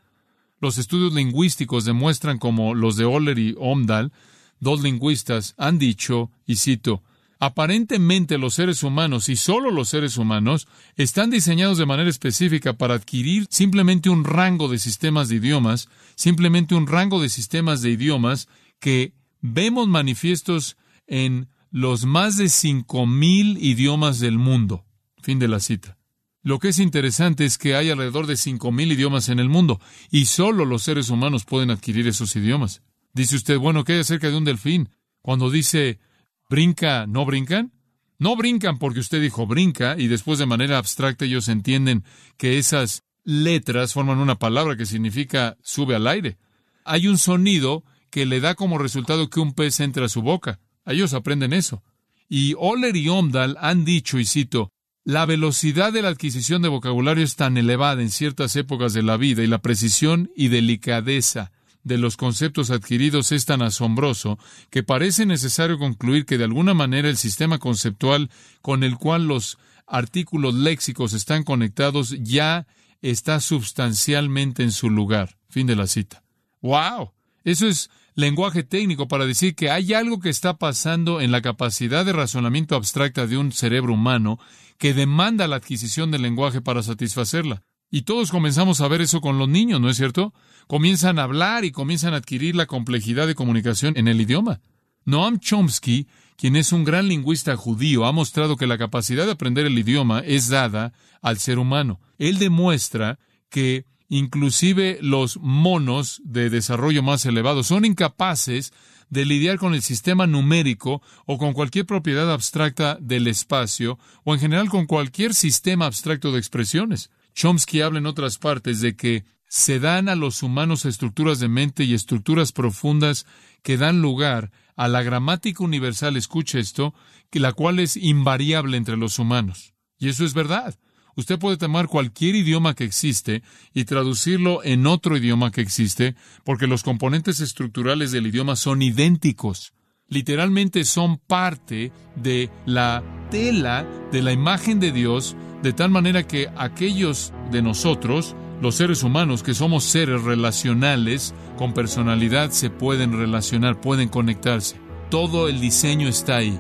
Los 0.61 0.79
estudios 0.79 1.13
lingüísticos 1.13 1.85
demuestran 1.85 2.39
como 2.39 2.75
los 2.75 2.97
de 2.97 3.05
Oller 3.05 3.39
y 3.39 3.55
Omdahl, 3.59 4.13
dos 4.61 4.83
lingüistas, 4.83 5.55
han 5.57 5.79
dicho, 5.79 6.31
y 6.47 6.57
cito, 6.57 7.03
Aparentemente 7.41 8.37
los 8.37 8.55
seres 8.55 8.83
humanos, 8.83 9.29
y 9.29 9.37
solo 9.37 9.71
los 9.71 9.89
seres 9.89 10.17
humanos, 10.17 10.67
están 10.97 11.31
diseñados 11.31 11.79
de 11.79 11.87
manera 11.87 12.11
específica 12.11 12.73
para 12.73 12.95
adquirir 12.95 13.47
simplemente 13.49 14.11
un 14.11 14.25
rango 14.25 14.69
de 14.69 14.79
sistemas 14.79 15.29
de 15.29 15.37
idiomas, 15.37 15.89
simplemente 16.17 16.75
un 16.75 16.89
rango 16.89 17.23
de 17.23 17.29
sistemas 17.29 17.81
de 17.81 17.91
idiomas 17.91 18.49
que 18.81 19.13
vemos 19.41 19.87
manifiestos 19.87 20.77
en 21.07 21.49
los 21.71 22.07
más 22.07 22.37
de 22.37 22.49
cinco 22.49 23.07
mil 23.07 23.57
idiomas 23.63 24.19
del 24.19 24.39
mundo. 24.39 24.85
Fin 25.23 25.39
de 25.39 25.49
la 25.49 25.61
cita. 25.61 25.97
Lo 26.43 26.59
que 26.59 26.69
es 26.69 26.79
interesante 26.79 27.45
es 27.45 27.59
que 27.59 27.77
hay 27.77 27.91
alrededor 27.91 28.27
de 28.27 28.37
cinco 28.37 28.73
mil 28.73 28.91
idiomas 28.91 29.29
en 29.29 29.39
el 29.39 29.49
mundo, 29.49 29.81
y 30.11 30.25
solo 30.25 30.65
los 30.65 30.83
seres 30.83 31.09
humanos 31.09 31.45
pueden 31.45 31.71
adquirir 31.71 32.09
esos 32.09 32.35
idiomas. 32.35 32.83
Dice 33.13 33.37
usted, 33.37 33.59
bueno, 33.59 33.85
¿qué 33.85 33.95
hay 33.95 34.01
acerca 34.01 34.29
de 34.29 34.37
un 34.37 34.45
delfín? 34.45 34.89
Cuando 35.23 35.51
dice 35.51 36.01
¿Brinca, 36.49 37.07
no 37.07 37.27
brincan? 37.27 37.73
No 38.19 38.35
brincan 38.35 38.79
porque 38.79 39.01
usted 39.01 39.21
dijo 39.21 39.47
brinca 39.47 39.97
y 39.99 40.09
después 40.09 40.39
de 40.39 40.47
manera 40.47 40.79
abstracta 40.79 41.27
ellos 41.27 41.49
entienden 41.49 42.05
que 42.37 42.59
esas 42.59 43.05
letras 43.23 43.93
forman 43.93 44.19
una 44.19 44.39
palabra 44.39 44.77
que 44.77 44.87
significa 44.87 45.59
sube 45.63 45.95
al 45.95 46.07
aire. 46.07 46.39
Hay 46.85 47.07
un 47.07 47.19
sonido 47.19 47.85
que 48.11 48.25
le 48.25 48.41
da 48.41 48.55
como 48.55 48.79
resultado 48.79 49.29
que 49.29 49.41
un 49.41 49.53
pez 49.53 49.81
entre 49.81 50.07
a 50.07 50.09
su 50.09 50.23
boca. 50.23 50.59
Ellos 50.87 51.13
aprenden 51.13 51.53
eso. 51.53 51.83
Y 52.31 52.55
Oller 52.57 52.97
y 52.97 53.11
Omdal 53.11 53.59
han 53.61 53.85
dicho, 53.85 54.19
y 54.19 54.25
cito, 54.25 54.73
la 55.05 55.27
velocidad 55.27 55.93
de 55.93 56.01
la 56.01 56.09
adquisición 56.09 56.63
de 56.63 56.69
vocabulario 56.69 57.25
es 57.25 57.37
tan 57.37 57.59
elevada 57.59 58.01
en 58.01 58.11
ciertas 58.11 58.57
épocas 58.57 58.95
de 58.95 59.03
la 59.03 59.19
vida 59.19 59.43
y 59.43 59.47
la 59.47 59.61
precisión 59.61 60.31
y 60.35 60.49
delicadeza 60.49 61.53
de 61.89 61.99
los 61.99 62.17
conceptos 62.17 62.71
adquiridos 62.71 63.33
es 63.33 63.45
tan 63.47 63.63
asombroso 63.63 64.39
que 64.71 64.85
parece 64.85 65.27
necesario 65.27 65.79
concluir 65.79 66.27
que 66.27 66.39
de 66.39 66.45
alguna 66.45 66.75
manera 66.75 67.09
el 67.09 67.17
sistema 67.17 67.59
conceptual 67.59 68.31
con 68.63 68.85
el 68.85 68.97
cual 68.97 69.27
los 69.27 69.59
artículos 69.87 70.55
léxicos 70.55 71.15
están 71.15 71.43
conectados 71.43 72.15
ya 72.21 72.67
está 73.03 73.41
sustancialmente 73.41 74.63
en 74.63 74.73
su 74.73 74.91
lugar. 74.91 75.39
Fin 75.49 75.67
de 75.67 75.77
la 75.77 75.87
cita. 75.87 76.23
¡Wow! 76.61 77.13
Eso 77.43 77.67
es 77.67 77.91
lenguaje 78.15 78.65
técnico 78.65 79.09
para 79.09 79.27
decir 79.27 79.55
que 79.55 79.71
hay 79.71 79.95
algo 79.95 80.21
que 80.21 80.29
está 80.29 80.59
pasando 80.59 81.21
en 81.21 81.31
la 81.31 81.41
capacidad 81.41 82.05
de 82.05 82.13
razonamiento 82.13 82.77
abstracta 82.77 83.27
de 83.27 83.39
un 83.39 83.53
cerebro 83.53 83.95
humano 83.95 84.39
que 84.77 84.93
demanda 84.93 85.49
la 85.49 85.57
adquisición 85.57 86.11
del 86.11 86.23
lenguaje 86.23 86.61
para 86.61 86.83
satisfacerla. 86.83 87.63
Y 87.91 88.03
todos 88.03 88.31
comenzamos 88.31 88.81
a 88.81 88.89
ver 88.89 89.01
eso 89.01 89.21
con 89.21 89.39
los 89.39 89.49
niños, 89.49 89.81
¿no 89.81 89.89
es 89.89 89.97
cierto? 89.97 90.35
Comienzan 90.67 91.19
a 91.19 91.23
hablar 91.23 91.65
y 91.65 91.73
comienzan 91.73 92.13
a 92.13 92.19
adquirir 92.19 92.55
la 92.55 92.67
complejidad 92.67 93.27
de 93.27 93.35
comunicación 93.35 93.95
en 93.97 94.09
el 94.09 94.21
idioma. 94.21 94.61
Noam 95.05 95.39
Chomsky, 95.39 96.07
quien 96.37 96.55
es 96.55 96.73
un 96.73 96.85
gran 96.85 97.09
lingüista 97.09 97.57
judío, 97.57 98.05
ha 98.05 98.13
mostrado 98.13 98.57
que 98.59 98.67
la 98.67 98.77
capacidad 98.77 99.25
de 99.25 99.33
aprender 99.33 99.65
el 99.65 99.79
idioma 99.79 100.21
es 100.21 100.49
dada 100.49 100.93
al 101.23 101.39
ser 101.39 101.59
humano. 101.59 101.99
Él 102.19 102.39
demuestra 102.39 103.19
que 103.49 103.87
inclusive 104.11 104.99
los 105.01 105.39
monos 105.39 106.21
de 106.25 106.51
desarrollo 106.51 107.03
más 107.03 107.25
elevado 107.25 107.63
son 107.63 107.87
incapaces 107.87 108.73
de 109.09 109.25
lidiar 109.25 109.59
con 109.59 109.75
el 109.75 109.83
sistema 109.83 110.27
numérico 110.27 111.01
o 111.25 111.39
con 111.39 111.55
cualquier 111.55 111.87
propiedad 111.87 112.31
abstracta 112.31 112.99
del 113.01 113.27
espacio 113.27 113.99
o 114.25 114.35
en 114.35 114.41
general 114.41 114.69
con 114.69 114.85
cualquier 114.85 115.33
sistema 115.33 115.87
abstracto 115.87 116.33
de 116.33 116.39
expresiones. 116.39 117.11
Chomsky 117.39 117.83
habla 117.83 118.01
en 118.01 118.07
otras 118.07 118.37
partes 118.37 118.81
de 118.81 118.97
que 118.97 119.25
se 119.47 119.79
dan 119.79 120.09
a 120.09 120.17
los 120.17 120.43
humanos 120.43 120.85
estructuras 120.85 121.39
de 121.39 121.47
mente 121.47 121.85
y 121.85 121.95
estructuras 121.95 122.51
profundas 122.51 123.27
que 123.63 123.77
dan 123.77 124.03
lugar 124.03 124.51
a 124.75 124.89
la 124.89 125.05
gramática 125.05 125.63
universal, 125.63 126.17
escuche 126.17 126.59
esto, 126.59 126.95
que 127.31 127.39
la 127.39 127.53
cual 127.53 127.79
es 127.79 127.97
invariable 127.97 128.77
entre 128.77 128.97
los 128.97 129.21
humanos. 129.21 129.73
Y 130.01 130.09
eso 130.09 130.25
es 130.25 130.35
verdad. 130.35 130.81
Usted 131.15 131.39
puede 131.39 131.57
tomar 131.57 131.87
cualquier 131.87 132.35
idioma 132.35 132.75
que 132.75 132.83
existe 132.83 133.45
y 133.73 133.85
traducirlo 133.85 134.65
en 134.65 134.89
otro 134.89 135.17
idioma 135.17 135.53
que 135.53 135.61
existe, 135.61 136.17
porque 136.43 136.67
los 136.67 136.83
componentes 136.83 137.39
estructurales 137.39 138.11
del 138.11 138.27
idioma 138.27 138.57
son 138.57 138.83
idénticos. 138.83 139.75
Literalmente 140.09 140.85
son 140.85 141.19
parte 141.19 141.93
de 142.17 142.51
la 142.65 143.03
tela 143.31 143.87
de 144.11 144.23
la 144.23 144.33
imagen 144.33 144.81
de 144.81 144.91
Dios, 144.91 145.37
de 145.63 145.73
tal 145.73 145.91
manera 145.91 146.27
que 146.27 146.49
aquellos 146.57 147.33
de 147.51 147.63
nosotros 147.63 148.35
los 148.61 148.75
seres 148.75 149.03
humanos, 149.03 149.43
que 149.43 149.55
somos 149.55 149.85
seres 149.85 150.23
relacionales, 150.23 151.35
con 151.57 151.75
personalidad, 151.75 152.51
se 152.51 152.71
pueden 152.71 153.17
relacionar, 153.17 153.81
pueden 153.81 154.09
conectarse. 154.09 154.77
Todo 155.11 155.49
el 155.49 155.61
diseño 155.61 156.09
está 156.09 156.37
ahí. 156.37 156.59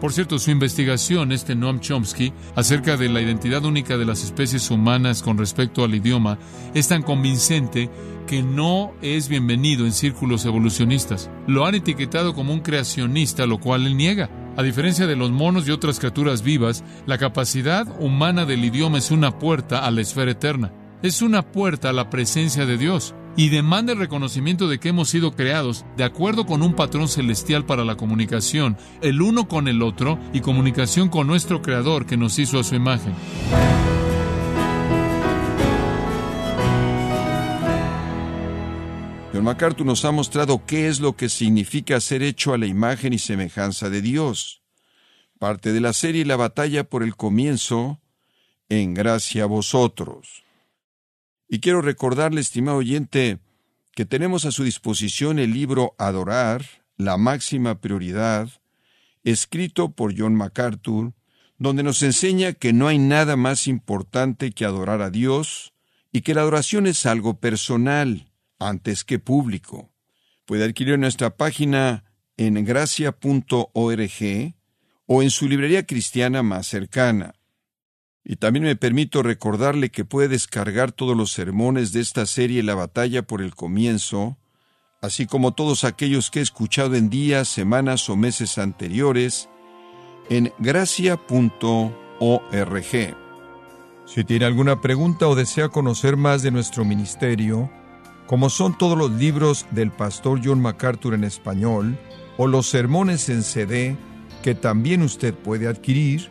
Por 0.00 0.14
cierto, 0.14 0.38
su 0.38 0.50
investigación, 0.50 1.30
este 1.30 1.54
Noam 1.54 1.80
Chomsky, 1.80 2.32
acerca 2.56 2.96
de 2.96 3.10
la 3.10 3.20
identidad 3.20 3.64
única 3.66 3.98
de 3.98 4.06
las 4.06 4.24
especies 4.24 4.70
humanas 4.70 5.22
con 5.22 5.36
respecto 5.36 5.84
al 5.84 5.94
idioma, 5.94 6.38
es 6.72 6.88
tan 6.88 7.02
convincente 7.02 7.90
que 8.26 8.42
no 8.42 8.94
es 9.02 9.28
bienvenido 9.28 9.84
en 9.84 9.92
círculos 9.92 10.46
evolucionistas. 10.46 11.30
Lo 11.46 11.66
han 11.66 11.74
etiquetado 11.74 12.34
como 12.34 12.54
un 12.54 12.60
creacionista, 12.60 13.44
lo 13.44 13.60
cual 13.60 13.86
él 13.86 13.98
niega. 13.98 14.30
A 14.56 14.62
diferencia 14.62 15.06
de 15.06 15.16
los 15.16 15.30
monos 15.30 15.68
y 15.68 15.70
otras 15.70 15.98
criaturas 15.98 16.42
vivas, 16.42 16.82
la 17.06 17.18
capacidad 17.18 17.86
humana 18.00 18.46
del 18.46 18.64
idioma 18.64 18.96
es 18.96 19.10
una 19.10 19.38
puerta 19.38 19.84
a 19.84 19.90
la 19.90 20.00
esfera 20.00 20.30
eterna 20.30 20.72
es 21.02 21.22
una 21.22 21.50
puerta 21.50 21.88
a 21.88 21.92
la 21.92 22.10
presencia 22.10 22.66
de 22.66 22.76
Dios 22.76 23.14
y 23.40 23.48
demanda 23.48 23.94
el 23.94 23.98
reconocimiento 23.98 24.68
de 24.68 24.78
que 24.78 24.90
hemos 24.90 25.08
sido 25.08 25.34
creados 25.34 25.86
de 25.96 26.04
acuerdo 26.04 26.44
con 26.44 26.62
un 26.62 26.74
patrón 26.74 27.08
celestial 27.08 27.64
para 27.64 27.86
la 27.86 27.96
comunicación, 27.96 28.76
el 29.00 29.22
uno 29.22 29.48
con 29.48 29.66
el 29.66 29.80
otro 29.80 30.18
y 30.34 30.42
comunicación 30.42 31.08
con 31.08 31.26
nuestro 31.26 31.62
Creador 31.62 32.04
que 32.04 32.18
nos 32.18 32.38
hizo 32.38 32.60
a 32.60 32.64
su 32.64 32.74
imagen. 32.74 33.14
John 39.32 39.44
MacArthur 39.44 39.86
nos 39.86 40.04
ha 40.04 40.12
mostrado 40.12 40.66
qué 40.66 40.88
es 40.88 41.00
lo 41.00 41.16
que 41.16 41.30
significa 41.30 41.98
ser 42.00 42.22
hecho 42.22 42.52
a 42.52 42.58
la 42.58 42.66
imagen 42.66 43.14
y 43.14 43.18
semejanza 43.18 43.88
de 43.88 44.02
Dios. 44.02 44.60
Parte 45.38 45.72
de 45.72 45.80
la 45.80 45.94
serie 45.94 46.26
La 46.26 46.36
batalla 46.36 46.84
por 46.84 47.02
el 47.02 47.16
comienzo, 47.16 48.02
en 48.68 48.92
gracia 48.92 49.44
a 49.44 49.46
vosotros. 49.46 50.49
Y 51.52 51.58
quiero 51.58 51.82
recordarle, 51.82 52.40
estimado 52.40 52.78
oyente, 52.78 53.40
que 53.96 54.06
tenemos 54.06 54.44
a 54.44 54.52
su 54.52 54.62
disposición 54.62 55.40
el 55.40 55.52
libro 55.52 55.96
Adorar, 55.98 56.64
la 56.96 57.16
máxima 57.16 57.80
prioridad, 57.80 58.48
escrito 59.24 59.90
por 59.90 60.16
John 60.16 60.36
MacArthur, 60.36 61.12
donde 61.58 61.82
nos 61.82 62.04
enseña 62.04 62.52
que 62.52 62.72
no 62.72 62.86
hay 62.86 62.98
nada 62.98 63.34
más 63.34 63.66
importante 63.66 64.52
que 64.52 64.64
adorar 64.64 65.02
a 65.02 65.10
Dios 65.10 65.74
y 66.12 66.20
que 66.20 66.34
la 66.34 66.42
adoración 66.42 66.86
es 66.86 67.04
algo 67.04 67.40
personal 67.40 68.30
antes 68.60 69.02
que 69.02 69.18
público. 69.18 69.90
Puede 70.46 70.64
adquirir 70.64 71.00
nuestra 71.00 71.36
página 71.36 72.04
en 72.36 72.64
gracia.org 72.64 74.54
o 75.06 75.22
en 75.22 75.30
su 75.30 75.48
librería 75.48 75.84
cristiana 75.84 76.44
más 76.44 76.68
cercana. 76.68 77.34
Y 78.24 78.36
también 78.36 78.64
me 78.64 78.76
permito 78.76 79.22
recordarle 79.22 79.90
que 79.90 80.04
puede 80.04 80.28
descargar 80.28 80.92
todos 80.92 81.16
los 81.16 81.32
sermones 81.32 81.92
de 81.92 82.00
esta 82.00 82.26
serie 82.26 82.62
La 82.62 82.74
batalla 82.74 83.22
por 83.22 83.40
el 83.42 83.54
comienzo, 83.54 84.36
así 85.00 85.26
como 85.26 85.54
todos 85.54 85.84
aquellos 85.84 86.30
que 86.30 86.40
he 86.40 86.42
escuchado 86.42 86.94
en 86.96 87.08
días, 87.08 87.48
semanas 87.48 88.08
o 88.10 88.16
meses 88.16 88.58
anteriores, 88.58 89.48
en 90.28 90.52
gracia.org. 90.58 91.16
Si 94.06 94.24
tiene 94.24 94.44
alguna 94.44 94.80
pregunta 94.80 95.28
o 95.28 95.34
desea 95.34 95.68
conocer 95.68 96.16
más 96.16 96.42
de 96.42 96.50
nuestro 96.50 96.84
ministerio, 96.84 97.70
como 98.26 98.50
son 98.50 98.76
todos 98.76 98.96
los 98.96 99.10
libros 99.12 99.66
del 99.70 99.90
pastor 99.90 100.40
John 100.44 100.60
MacArthur 100.60 101.14
en 101.14 101.24
español, 101.24 101.98
o 102.36 102.46
los 102.46 102.68
sermones 102.68 103.28
en 103.28 103.42
CD 103.42 103.96
que 104.42 104.54
también 104.54 105.02
usted 105.02 105.34
puede 105.34 105.68
adquirir, 105.68 106.30